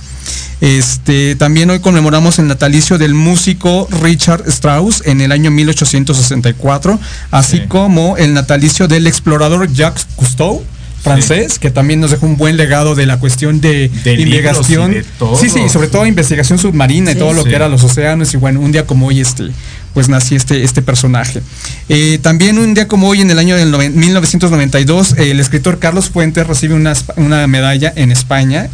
[0.60, 6.98] Este, también hoy conmemoramos el natalicio del músico Richard Strauss en el año 1864,
[7.30, 7.62] así Sí.
[7.68, 10.62] como el natalicio del explorador Jacques Cousteau
[11.02, 14.90] francés, que también nos dejó un buen legado de la cuestión de, De investigación.
[14.90, 15.38] libros y de todo.
[15.38, 17.50] Sí, sí, y sobre todo investigación submarina y todo lo Sí.
[17.50, 18.34] que era los océanos.
[18.34, 19.44] Y bueno, un día como hoy, este,
[19.94, 21.40] pues nací este, este personaje.
[21.88, 26.10] Eh, también un día como hoy, en el año del noven- 1992, el escritor Carlos
[26.10, 28.68] Fuentes recibe una, una medalla en España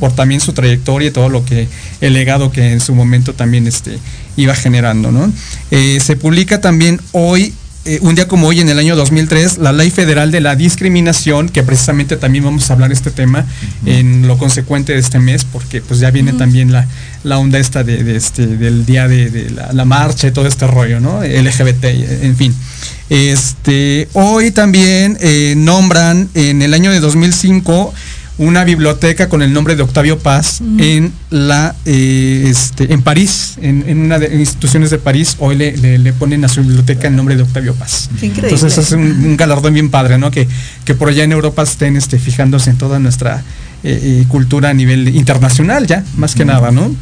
[0.00, 1.68] por también su trayectoria y todo lo que
[2.00, 3.98] el legado que en su momento también este
[4.36, 5.32] iba generando no
[5.70, 7.52] Eh, se publica también hoy
[7.86, 11.48] eh, un día como hoy en el año 2003 la ley federal de la discriminación
[11.48, 13.46] que precisamente también vamos a hablar este tema
[13.86, 16.86] en lo consecuente de este mes porque pues ya viene también la,
[17.24, 20.46] la onda esta de, de este del día de, de la, la marcha y todo
[20.46, 21.84] este rollo no LGBT
[22.22, 22.54] en fin.
[23.08, 27.94] Este hoy también eh, nombran en el año de 2005
[28.40, 33.84] una biblioteca con el nombre de Octavio Paz en la eh, este, en París, en,
[33.86, 37.16] en una de instituciones de París, hoy le, le- le ponen a su biblioteca el
[37.16, 38.08] nombre de Octavio Paz.
[38.14, 38.48] Increíble.
[38.48, 40.30] Entonces es un, un galardón bien padre, ¿no?
[40.30, 40.48] Que,
[40.86, 43.42] que por allá en Europa estén este, fijándose en toda nuestra
[43.84, 46.94] eh, eh, cultura a nivel internacional ya, más que nada, ¿no?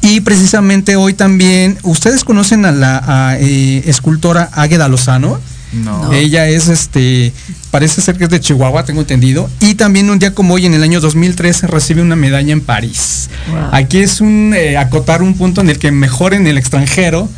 [0.00, 5.38] Y precisamente hoy también, ¿ustedes conocen a la a, eh, escultora Águeda Lozano?
[5.84, 6.12] No.
[6.12, 7.32] Ella es este,
[7.70, 9.48] parece ser que es de Chihuahua, tengo entendido.
[9.60, 13.28] Y también un día como hoy, en el año 2013, recibe una medalla en París.
[13.50, 13.68] Wow.
[13.72, 17.28] Aquí es un eh, acotar un punto en el que mejor en el extranjero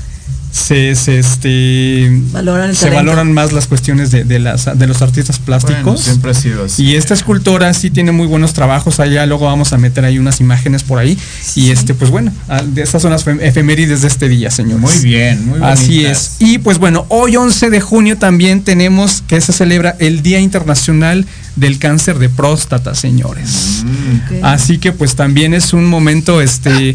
[0.51, 5.38] se, se, este, Valoran se valoran más las cuestiones de, de las, de los artistas
[5.38, 5.82] plásticos.
[5.84, 6.84] Bueno, siempre ha sido así.
[6.84, 10.40] Y esta escultora sí tiene muy buenos trabajos allá, luego vamos a meter ahí unas
[10.40, 11.18] imágenes por ahí.
[11.55, 14.80] Y este, pues bueno, ah, de estas son las fem- efemérides de este día, señores.
[14.80, 16.36] Muy bien, muy Así bonitas.
[16.40, 16.46] es.
[16.49, 21.26] Y pues bueno, hoy 11 de junio también tenemos que se celebra el Día Internacional
[21.57, 23.82] del Cáncer de Próstata, señores.
[23.84, 24.38] Ok.
[24.44, 26.94] Así que pues también es un momento este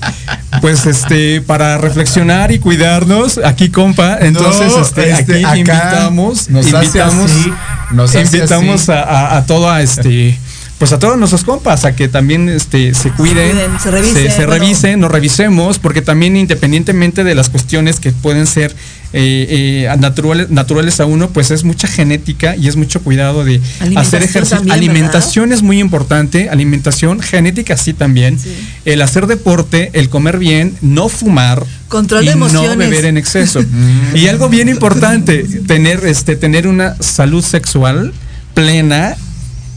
[0.62, 6.66] pues este para reflexionar y cuidarnos aquí compa entonces No, este, este, aquí invitamos nos
[6.66, 7.54] hace invitamos así,
[7.92, 8.92] nos hace invitamos así.
[8.92, 10.38] a, a, a todo a este
[10.78, 14.30] pues a todos nuestros compas a que también este se cuiden, cuiden, se revisen, se,
[14.32, 14.52] se bueno.
[14.60, 18.76] revisen, nos revisemos porque también independientemente de las cuestiones que pueden ser
[19.16, 23.62] eh, eh, naturales, naturales a uno, pues es mucha genética y es mucho cuidado de
[23.96, 24.58] hacer ejercicio.
[24.58, 28.40] también, alimentación es muy importante, alimentación, genética sí también.
[28.40, 28.50] Sí.
[28.86, 31.64] El hacer deporte, el comer bien, no fumar.
[31.90, 32.72] Control y de emociones.
[32.72, 33.64] no beber en exceso.
[34.16, 38.14] y algo bien importante, tener, este, tener una salud sexual
[38.56, 39.16] plena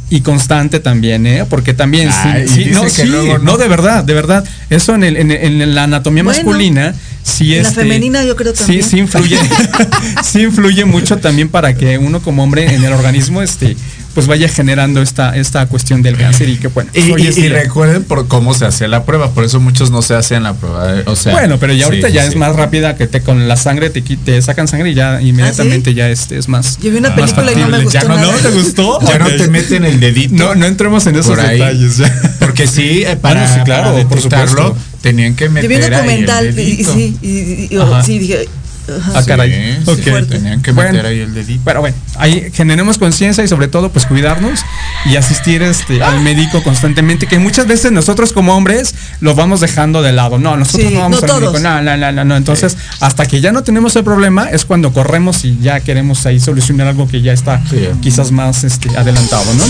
[0.09, 1.45] y constante también, ¿eh?
[1.49, 3.39] Porque también, sí, Ay, sí, dice no, que sí, no.
[3.39, 3.59] no.
[3.59, 4.45] de verdad, de verdad.
[4.71, 6.95] Eso en, el, en, en la anatomía Bueno, masculina,
[7.27, 8.83] sí en la este, femenina yo creo sí, también.
[8.85, 9.39] sí influye,
[10.25, 13.77] sí influye mucho también para que uno como hombre en el organismo, este,
[14.15, 16.91] pues vaya generando esta, esta cuestión del cáncer y que bueno.
[16.95, 20.43] Y, y- recuerden por cómo se hace la prueba, por eso muchos no se hacen
[20.45, 21.01] la prueba.
[21.01, 22.39] eh, O sea, bueno, pero ya ahorita sí, ya sí, es sí.
[22.39, 26.09] más rápida que te con la sangre te, te sacan sangre y ya inmediatamente ya
[26.09, 26.79] este es más.
[26.81, 28.33] Yo vi una película y no me gustó Ya no, nada.
[28.33, 28.99] ¿no te gustó?
[29.07, 30.35] Ya no te meten el dedito.
[30.35, 31.99] No, no entremos en esos detalles.
[31.99, 32.21] ya.
[32.41, 34.96] Porque sí, eh, para, Ah, no, sí, claro, para por detectarlo, supuesto.
[35.07, 36.93] Tenían que Yo meter vi un ahí el documental y, y dedito.
[36.93, 38.03] sí, y, y- y- Ajá.
[38.03, 38.49] sí, dije.
[38.89, 39.13] ajá.
[39.17, 39.79] Ah, caray.
[39.85, 40.93] Sí, tenían que Bueno.
[40.93, 41.61] meter ahí el dedito.
[41.65, 44.61] Pero bueno, ahí generemos conciencia y sobre todo pues cuidarnos
[45.07, 50.03] y asistir este, al médico constantemente, que muchas veces nosotros como hombres lo vamos dejando
[50.03, 50.39] de lado.
[50.39, 51.59] No, nosotros Sí, no vamos no al médico.
[51.59, 52.37] No, no, no, no, no.
[52.37, 56.39] Entonces, hasta que ya no tenemos el problema es cuando corremos y ya queremos ahí
[56.39, 57.89] solucionar algo que ya está Sí.
[58.01, 59.65] quizás más este, adelantado, ¿no?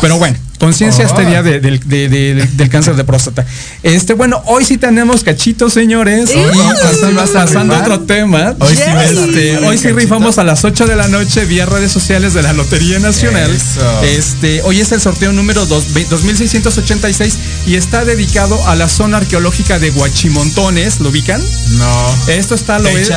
[0.00, 1.28] Pero bueno, conciencia este Ah.
[1.28, 3.44] día de- del- de- de- del cáncer de próstata.
[3.82, 6.30] Este, bueno, hoy sí tenemos cachitos, señores.
[6.30, 8.54] Hoy pasando, vas a pasando otro tema.
[8.60, 12.32] Hoy sí Este, hoy sí rifamos a las 8 de la noche vía redes sociales
[12.32, 13.50] de la Lotería Nacional.
[13.50, 14.02] Eso.
[14.04, 17.34] Este, hoy es el sorteo número dos- ve- 2686
[17.66, 21.00] y está dedicado a la zona arqueológica de Guachimontones.
[21.00, 21.42] ¿Lo ubican?
[21.72, 22.14] No.
[22.28, 23.14] Esto está al Te oeste.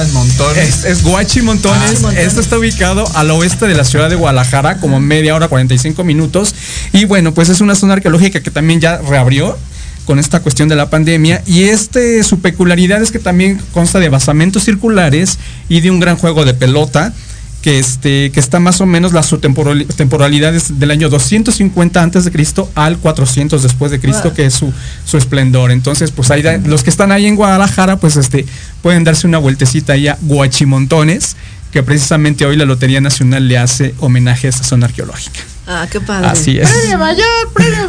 [0.57, 2.03] Es, es Guachimontones.
[2.05, 2.11] Ah.
[2.17, 6.55] Esto está ubicado al oeste de la ciudad de Guadalajara, como media hora, 45 minutos.
[6.91, 9.57] Y bueno, pues es una zona arqueológica que también ya reabrió
[10.05, 11.43] con esta cuestión de la pandemia.
[11.45, 15.37] Y este, su peculiaridad es que también consta de basamentos circulares
[15.69, 17.13] y de un gran juego de pelota.
[17.61, 21.99] Que, este, que está más o menos la su temporali- temporalidad es del año 250
[21.99, 24.71] antes de Cristo al 400 después de Cristo, que es su,
[25.03, 25.71] su esplendor.
[25.71, 28.45] Entonces, pues ahí da- los que están ahí en Guadalajara, pues este,
[28.83, 31.35] pueden darse una vueltecita ahí a Guachimontones,
[31.71, 35.39] que precisamente hoy la Lotería Nacional le hace homenaje a esta zona arqueológica.
[35.67, 36.27] Ah, qué padre.
[36.27, 36.69] Así es.
[36.69, 37.25] Premio mayor,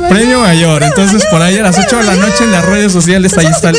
[0.09, 0.83] premio mayor.
[0.83, 3.71] Entonces, por ahí a las 8 de la noche en las redes sociales, ahí está
[3.71, 3.79] el.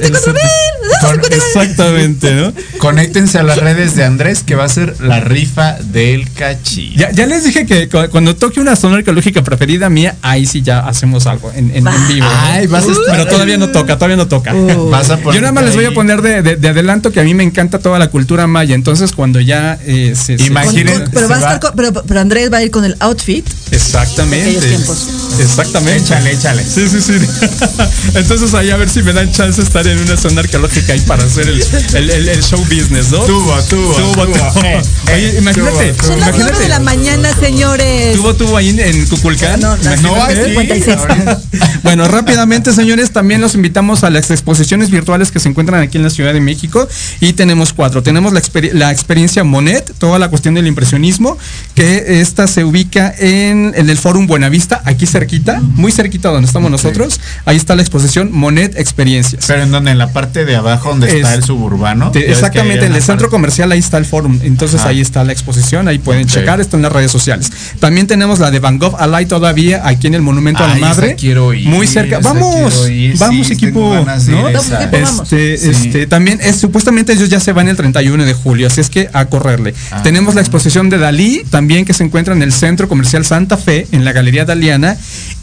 [1.01, 2.53] Con- Exactamente, ¿no?
[2.79, 6.95] Conéctense a las redes de Andrés que va a ser la rifa del cachillo.
[6.97, 10.61] Ya, ya les dije que cu- cuando toque una zona arqueológica preferida mía, ahí sí
[10.61, 12.25] ya hacemos algo en, en- en vivo.
[12.25, 12.31] ¿no?
[12.41, 14.53] Ay, vas a estar- Pero todavía no toca, todavía no toca.
[14.55, 14.89] Uh.
[14.89, 17.19] Vas a poner Yo nada más les voy a poner de, de- de adelanto que
[17.19, 18.73] a mí me encanta toda la cultura maya.
[18.75, 20.37] Entonces, cuando ya eh, se.
[20.37, 22.57] se- Con- Imaginen- con- pero se va a va- estar con- pero, pero Andrés va
[22.57, 23.47] a ir con el outfit.
[23.87, 25.26] Exactamente.
[25.39, 25.97] Exactamente.
[26.03, 26.63] Échale, échale.
[26.63, 27.13] Sí, sí, sí.
[28.15, 30.99] Entonces ahí a ver si me dan chance de estar en una zona arqueológica ahí
[31.01, 31.63] para hacer el,
[31.93, 33.19] el- el- el show business, ¿no?
[33.19, 34.25] Tuvo, tuvo, Tuvo, tuvo.
[34.25, 34.63] tuvo.
[34.63, 34.81] Eh,
[35.13, 36.51] Oye, eh, imagínate, Son las imagínate.
[36.53, 38.15] 9 de la mañana, señores.
[38.15, 39.59] Tuvo, tuvo ahí en, en Cuculcán.
[39.59, 40.85] No, seis.
[41.83, 46.03] Bueno, rápidamente, señores, también los invitamos a las exposiciones virtuales que se encuentran aquí en
[46.03, 46.87] la Ciudad de México.
[47.19, 48.03] Y tenemos cuatro.
[48.03, 51.37] Tenemos la, exper- la experiencia Monet, toda la cuestión del impresionismo,
[51.75, 56.71] que esta se ubica en, en el Fórum Buenavista, aquí cerquita, muy cerquita donde estamos
[56.71, 57.19] nosotros.
[57.45, 59.43] Ahí está la exposición Monet Experiencias.
[59.47, 62.11] Pero en donde en la parte de abajo donde está Es- el suburbano.
[62.11, 64.89] Te- exactamente, en el centro comercial ahí está el forum, entonces Ajá.
[64.89, 67.51] ahí está la exposición, ahí pueden checar, está en las redes sociales.
[67.79, 71.15] También tenemos la de Van Gogh Alay todavía aquí en el Monumento a la Madre.
[71.15, 72.19] quiero ir, muy cerca.
[72.19, 74.47] esa Vamos, quiero ir, vamos sí, equipo, ¿no?
[74.49, 75.69] Este, Sí.
[75.69, 79.09] este, también es supuestamente ellos ya se van el 31 de julio, así es que
[79.13, 79.73] a correrle.
[79.91, 80.01] Ah.
[80.03, 83.87] Tenemos la exposición de Dalí, también que se encuentra en el Centro Comercial Santa Fe,
[83.91, 84.95] en la Galería Daliana.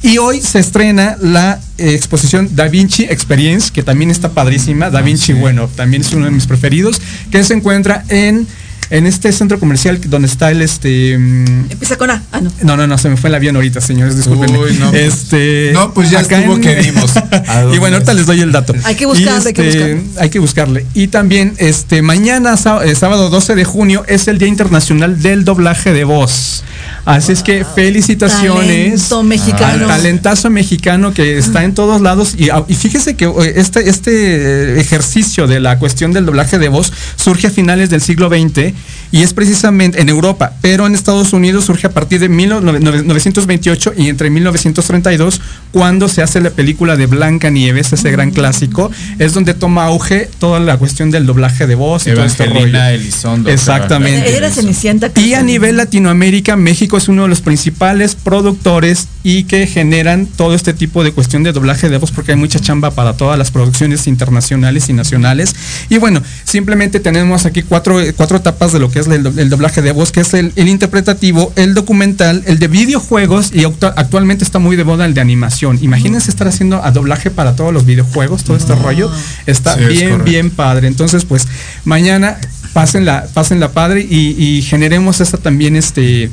[0.02, 4.90] Y hoy se estrena la eh, exposición Da Vinci Experience, que también está padrísima.
[4.90, 5.32] Da Vinci, sí.
[5.32, 7.00] bueno, también es uno de mis preferidos,
[7.30, 8.46] que se encuentra en
[8.90, 12.22] en este centro comercial donde está el este mm, Empieza con A.
[12.32, 12.50] Ah, no.
[12.62, 14.52] no, no, no, se me fue el avión ahorita, señores, disculpen.
[14.52, 17.16] No, pues- este, no, pues ya estuvo que vimos.
[17.48, 18.18] ¿A y bueno, ahorita es?
[18.18, 18.74] les doy el dato.
[18.84, 20.20] Hay que buscarle, hay que este, buscarle.
[20.20, 20.86] hay que buscarle.
[20.94, 22.54] Y también, este, mañana,
[22.84, 26.64] eh, sábado 12 de junio, es el Día Internacional del Doblaje de Voz.
[27.04, 29.84] Así es que felicitaciones Talento mexicano.
[29.84, 32.34] al talentazo mexicano que está en todos lados.
[32.38, 36.68] Y, ah, y fíjese que eh, este, este ejercicio de la cuestión del doblaje de
[36.68, 38.72] voz surge a finales del siglo XX
[39.14, 44.08] y es precisamente en Europa, pero en Estados Unidos surge a partir de 1928 y
[44.08, 45.40] entre 1932,
[45.70, 48.90] cuando se hace la película de Blanca Nieves, ese gran clásico,
[49.20, 52.86] es donde toma auge toda la cuestión del doblaje de voz y todo este Evangelina
[52.86, 53.00] rollo.
[53.00, 53.50] Elizondo.
[53.50, 54.30] Exactamente.
[54.30, 55.12] Ella era Cenicienta.
[55.14, 60.54] Y a nivel Latinoamérica, México es uno de los principales productores y que generan todo
[60.54, 63.50] este tipo de cuestión de doblaje de voz porque hay mucha chamba para todas las
[63.50, 65.56] producciones internacionales y nacionales.
[65.88, 69.48] Y bueno, simplemente tenemos aquí cuatro, cuatro etapas de lo que es el, do- el
[69.48, 73.94] doblaje de voz, que es el, el interpretativo, el documental, el de videojuegos y actu-
[73.96, 75.78] actualmente está muy de moda el de animación.
[75.82, 79.10] Imagínense estar haciendo a doblaje para todos los videojuegos, todo este rollo.
[79.46, 80.86] Está Sí, bien, bien padre.
[80.86, 81.48] Entonces, pues
[81.84, 82.36] mañana
[82.74, 86.30] pasen la, pasen la padre y, y generemos esta también este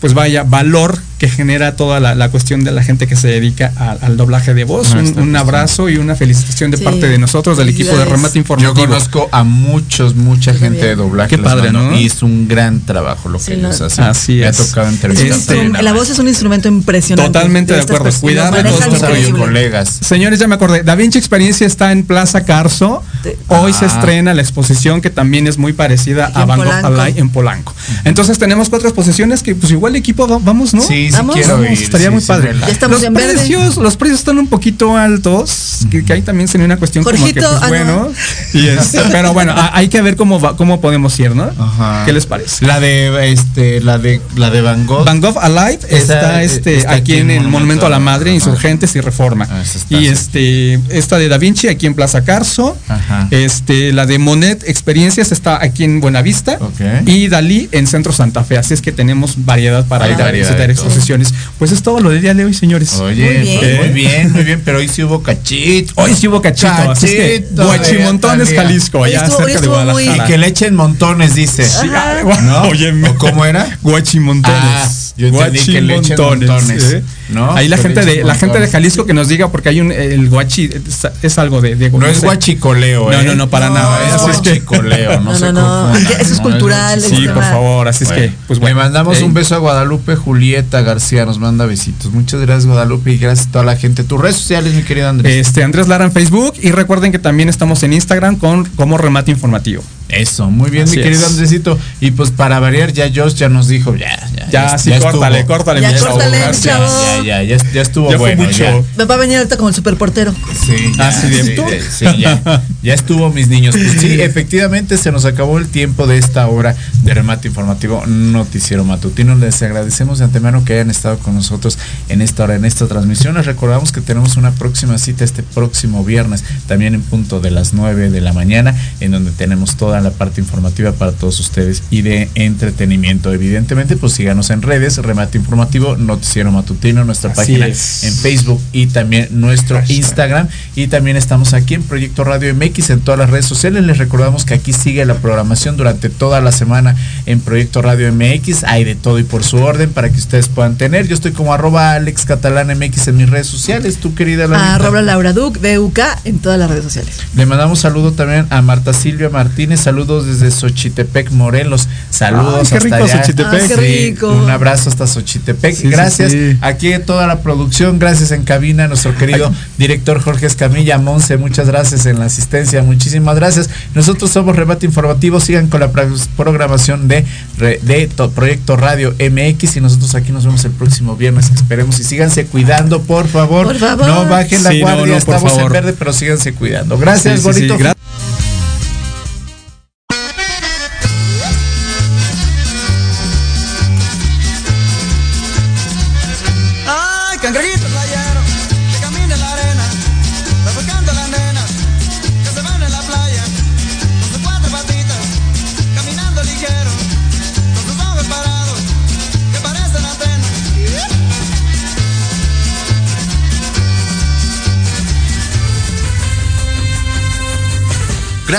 [0.00, 3.72] pues vaya, valor que genera toda la, la cuestión de la gente que se dedica
[3.76, 4.92] a- al doblaje de voz.
[4.92, 6.82] No, Un, abrazo y una felicitación de Sí.
[6.82, 8.04] parte de nosotros, del equipo de.
[8.06, 8.74] Remate Yo Informativo.
[8.88, 11.36] conozco a muchos, mucha gente de doblaje.
[11.36, 11.96] Qué padre, mando, ¿no?
[11.96, 14.02] Y es un gran trabajo lo que Sí, ellos hacen.
[14.02, 14.58] Así Me es.
[14.58, 15.56] ha tocado Es un entrevistar.
[15.56, 17.32] instrum- a la voz es un instrumento impresionante.
[17.32, 18.08] Totalmente de estas acuerdo.
[18.08, 19.38] este rollo, increíble.
[19.38, 19.98] colegas.
[20.00, 20.82] Señores, ya me acordé.
[20.82, 23.04] Da Vinci Experiencia está en Plaza Carso.
[23.22, 23.88] De- Hoy se Ah.
[23.94, 27.72] estrena la exposición que también es muy parecida a Van Gogh en Polanco.
[28.04, 30.82] Entonces tenemos cuatro exposiciones que pues igual el equipo va- vamos, ¿no?
[30.82, 31.34] Sí, sí Vamos.
[31.36, 31.82] quiero Vamos, ir.
[31.82, 32.54] estaría sí, muy sí, padre.
[32.60, 33.34] Ya estamos los en verde.
[33.34, 37.14] precios, los precios están un poquito altos, que, que ahí también sería una cuestión como
[37.14, 37.68] que Jorgito, pues ah, no.
[37.68, 38.12] bueno,
[38.54, 41.50] y este, pero bueno, a- hay que ver cómo va- cómo podemos ir, ¿no?
[41.58, 42.04] Ajá.
[42.04, 42.66] ¿Qué les parece?
[42.66, 45.04] La de este, la de la de Van Gogh.
[45.04, 48.30] Van Gogh Alive Esa, está eh, este está aquí en el Monumento a la Madre,
[48.30, 48.34] Ajá.
[48.36, 49.46] Insurgentes y Reforma.
[49.50, 50.06] Ah, está, y sí.
[50.06, 52.76] este esta de Da Vinci aquí en Plaza Carso.
[52.88, 53.28] Ajá.
[53.30, 56.58] Este la de Monet Experiencias está aquí en Buenavista.
[56.60, 56.80] Ok.
[57.06, 58.58] Y Dalí en Centro Santa Fe.
[58.58, 60.98] Así es que tenemos variedad para ir a variedad visitar todo.
[61.00, 61.34] exposiciones.
[61.58, 62.92] Pues es todo lo del día de hoy, señores.
[62.94, 63.58] Oye, Muy bien.
[63.60, 65.92] pues, muy bien, muy bien, pero hoy sí hubo cachito.
[65.96, 68.54] Hoy sí hubo cachito, así es que Cachito de Guachimontones.
[68.54, 69.68] Jalisco, allá estuvo- cerca de muy- Y
[70.06, 70.24] Guadalajara.
[70.26, 71.64] que le echen montones, dice.
[71.64, 72.18] Sí, Ajá.
[72.32, 72.62] ah, ¿No?
[72.68, 73.08] Óyeme.
[73.10, 73.78] ¿O cómo era?
[73.82, 74.58] Guachimontones.
[74.62, 77.02] Ah, yo entendí que le echen montones, ¿eh?
[77.30, 77.52] ¿No?
[77.54, 78.68] Ahí la gente de la gente de.
[78.68, 82.06] Jalisco que nos diga porque hay un el guachi es, es algo de, de No
[82.06, 82.26] es sé.
[82.26, 83.24] guachicoleo, No, ¿eh?
[83.24, 87.00] no, no, para nada, Es guachicoleo, no, No, se no, no, eso es no cultural.
[87.00, 88.76] Sí, por favor, así es que pues bueno.
[88.76, 92.12] Le mandamos un beso a Guadalupe Julieta García, nos manda besitos.
[92.12, 94.04] Muchas gracias Guadalupe y gracias a toda la gente.
[94.04, 95.46] Tus redes sociales, mi querido Andrés.
[95.46, 99.30] Este Andrés Lara en Facebook y recuerden que también estamos en Instagram con como remate
[99.30, 99.82] informativo.
[100.08, 101.28] Eso, muy bien, Así mi querido es.
[101.30, 101.78] Andresito.
[102.00, 104.50] Y pues para variar, ya Josh ya nos dijo, ya, ya.
[104.50, 105.56] Ya, sí, córtale, estuvo.
[105.56, 106.80] córtale, Ya mi chavo, córtale, gracias.
[107.24, 108.44] Ya, ya, ya, estuvo Ya fue bueno.
[108.50, 108.64] mucho.
[108.64, 108.82] ya.
[108.98, 110.32] Me va a venir ahorita como el superportero.
[110.66, 113.74] Sí, ya, sí, de- sí, ya, ya estuvo, mis niños.
[113.76, 118.84] Pues sí, efectivamente se nos acabó el tiempo de esta hora de remate informativo Noticiero
[118.84, 119.34] Matutino.
[119.34, 123.34] Les agradecemos de antemano que hayan estado con nosotros en esta hora, en esta transmisión.
[123.36, 127.72] Les recordamos que tenemos una próxima cita este próximo viernes, también en punto de las
[127.74, 132.02] 9 de la mañana, en donde tenemos toda la parte informativa para todos ustedes y
[132.02, 133.32] de entretenimiento.
[133.32, 138.04] Evidentemente, pues síganos en redes, remate informativo, Noticiero Matutino, nuestra Así página es.
[138.04, 139.96] en Facebook y también nuestro Hashtag.
[139.96, 140.48] Instagram.
[140.76, 143.84] Y también estamos aquí en Proyecto Radio MX en todas las redes sociales.
[143.84, 146.94] Les recordamos que aquí sigue la programación durante toda la semana
[147.26, 148.64] en Proyecto Radio MX.
[148.64, 151.06] Hay de todo y por su orden para que ustedes puedan tener.
[151.08, 153.96] Yo estoy como arroba Alex Catalán MX en mis redes sociales.
[153.98, 154.74] Tu querida Lalita.
[154.76, 157.16] Arroba Laura Duc, DUK, en todas las redes sociales.
[157.36, 159.80] Le mandamos saludo también a Marta Silvia Martínez.
[159.80, 161.88] Saludos desde Xochitepec, Morelos.
[162.10, 163.16] Saludos Ay, qué hasta rico allá.
[163.24, 163.62] Xochitepec.
[163.62, 164.32] Ah, qué Sí, rico.
[164.32, 165.74] un abrazo hasta Xochitepec.
[165.74, 166.56] Sí, sí, gracias sí.
[166.60, 167.98] aquí toda la producción.
[167.98, 170.98] Gracias en cabina, nuestro querido director Jorge Escamilla.
[170.98, 172.82] Monse, muchas gracias en la asistencia.
[172.82, 173.70] Muchísimas gracias.
[173.94, 175.40] Nosotros somos Rebate Informativo.
[175.40, 177.24] Sigan con la pro- programación de,
[177.58, 179.76] de to- Proyecto Radio MX.
[179.76, 181.50] Y nosotros aquí nos vemos el próximo viernes.
[181.54, 183.66] Esperemos y síganse cuidando, por favor.
[183.66, 184.06] Por favor.
[184.06, 185.00] No bajen la Sí, guardia.
[185.00, 185.72] no, por Estamos en favor.
[185.72, 186.98] verde, pero síganse cuidando.
[186.98, 187.78] Gracias, Sí, sí, sí, bonito.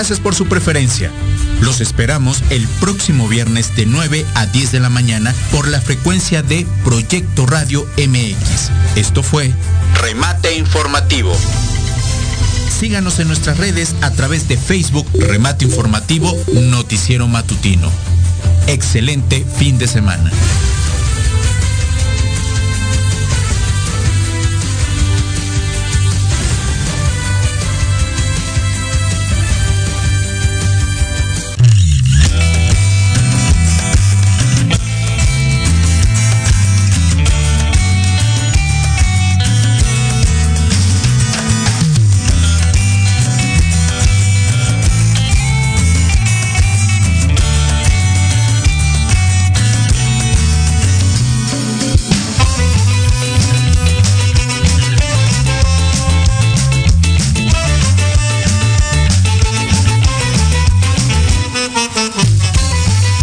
[0.04, 1.10] Gracias por su preferencia.
[1.62, 6.42] Los esperamos el próximo viernes de 9 a 10 de la mañana por la frecuencia
[6.42, 8.70] de Proyecto Radio MX.
[8.96, 9.50] Esto fue
[10.02, 11.34] Remate Informativo.
[12.68, 17.90] Síganos en nuestras redes a través de Facebook Remate Informativo Noticiero Matutino.
[18.66, 20.30] Excelente fin de semana.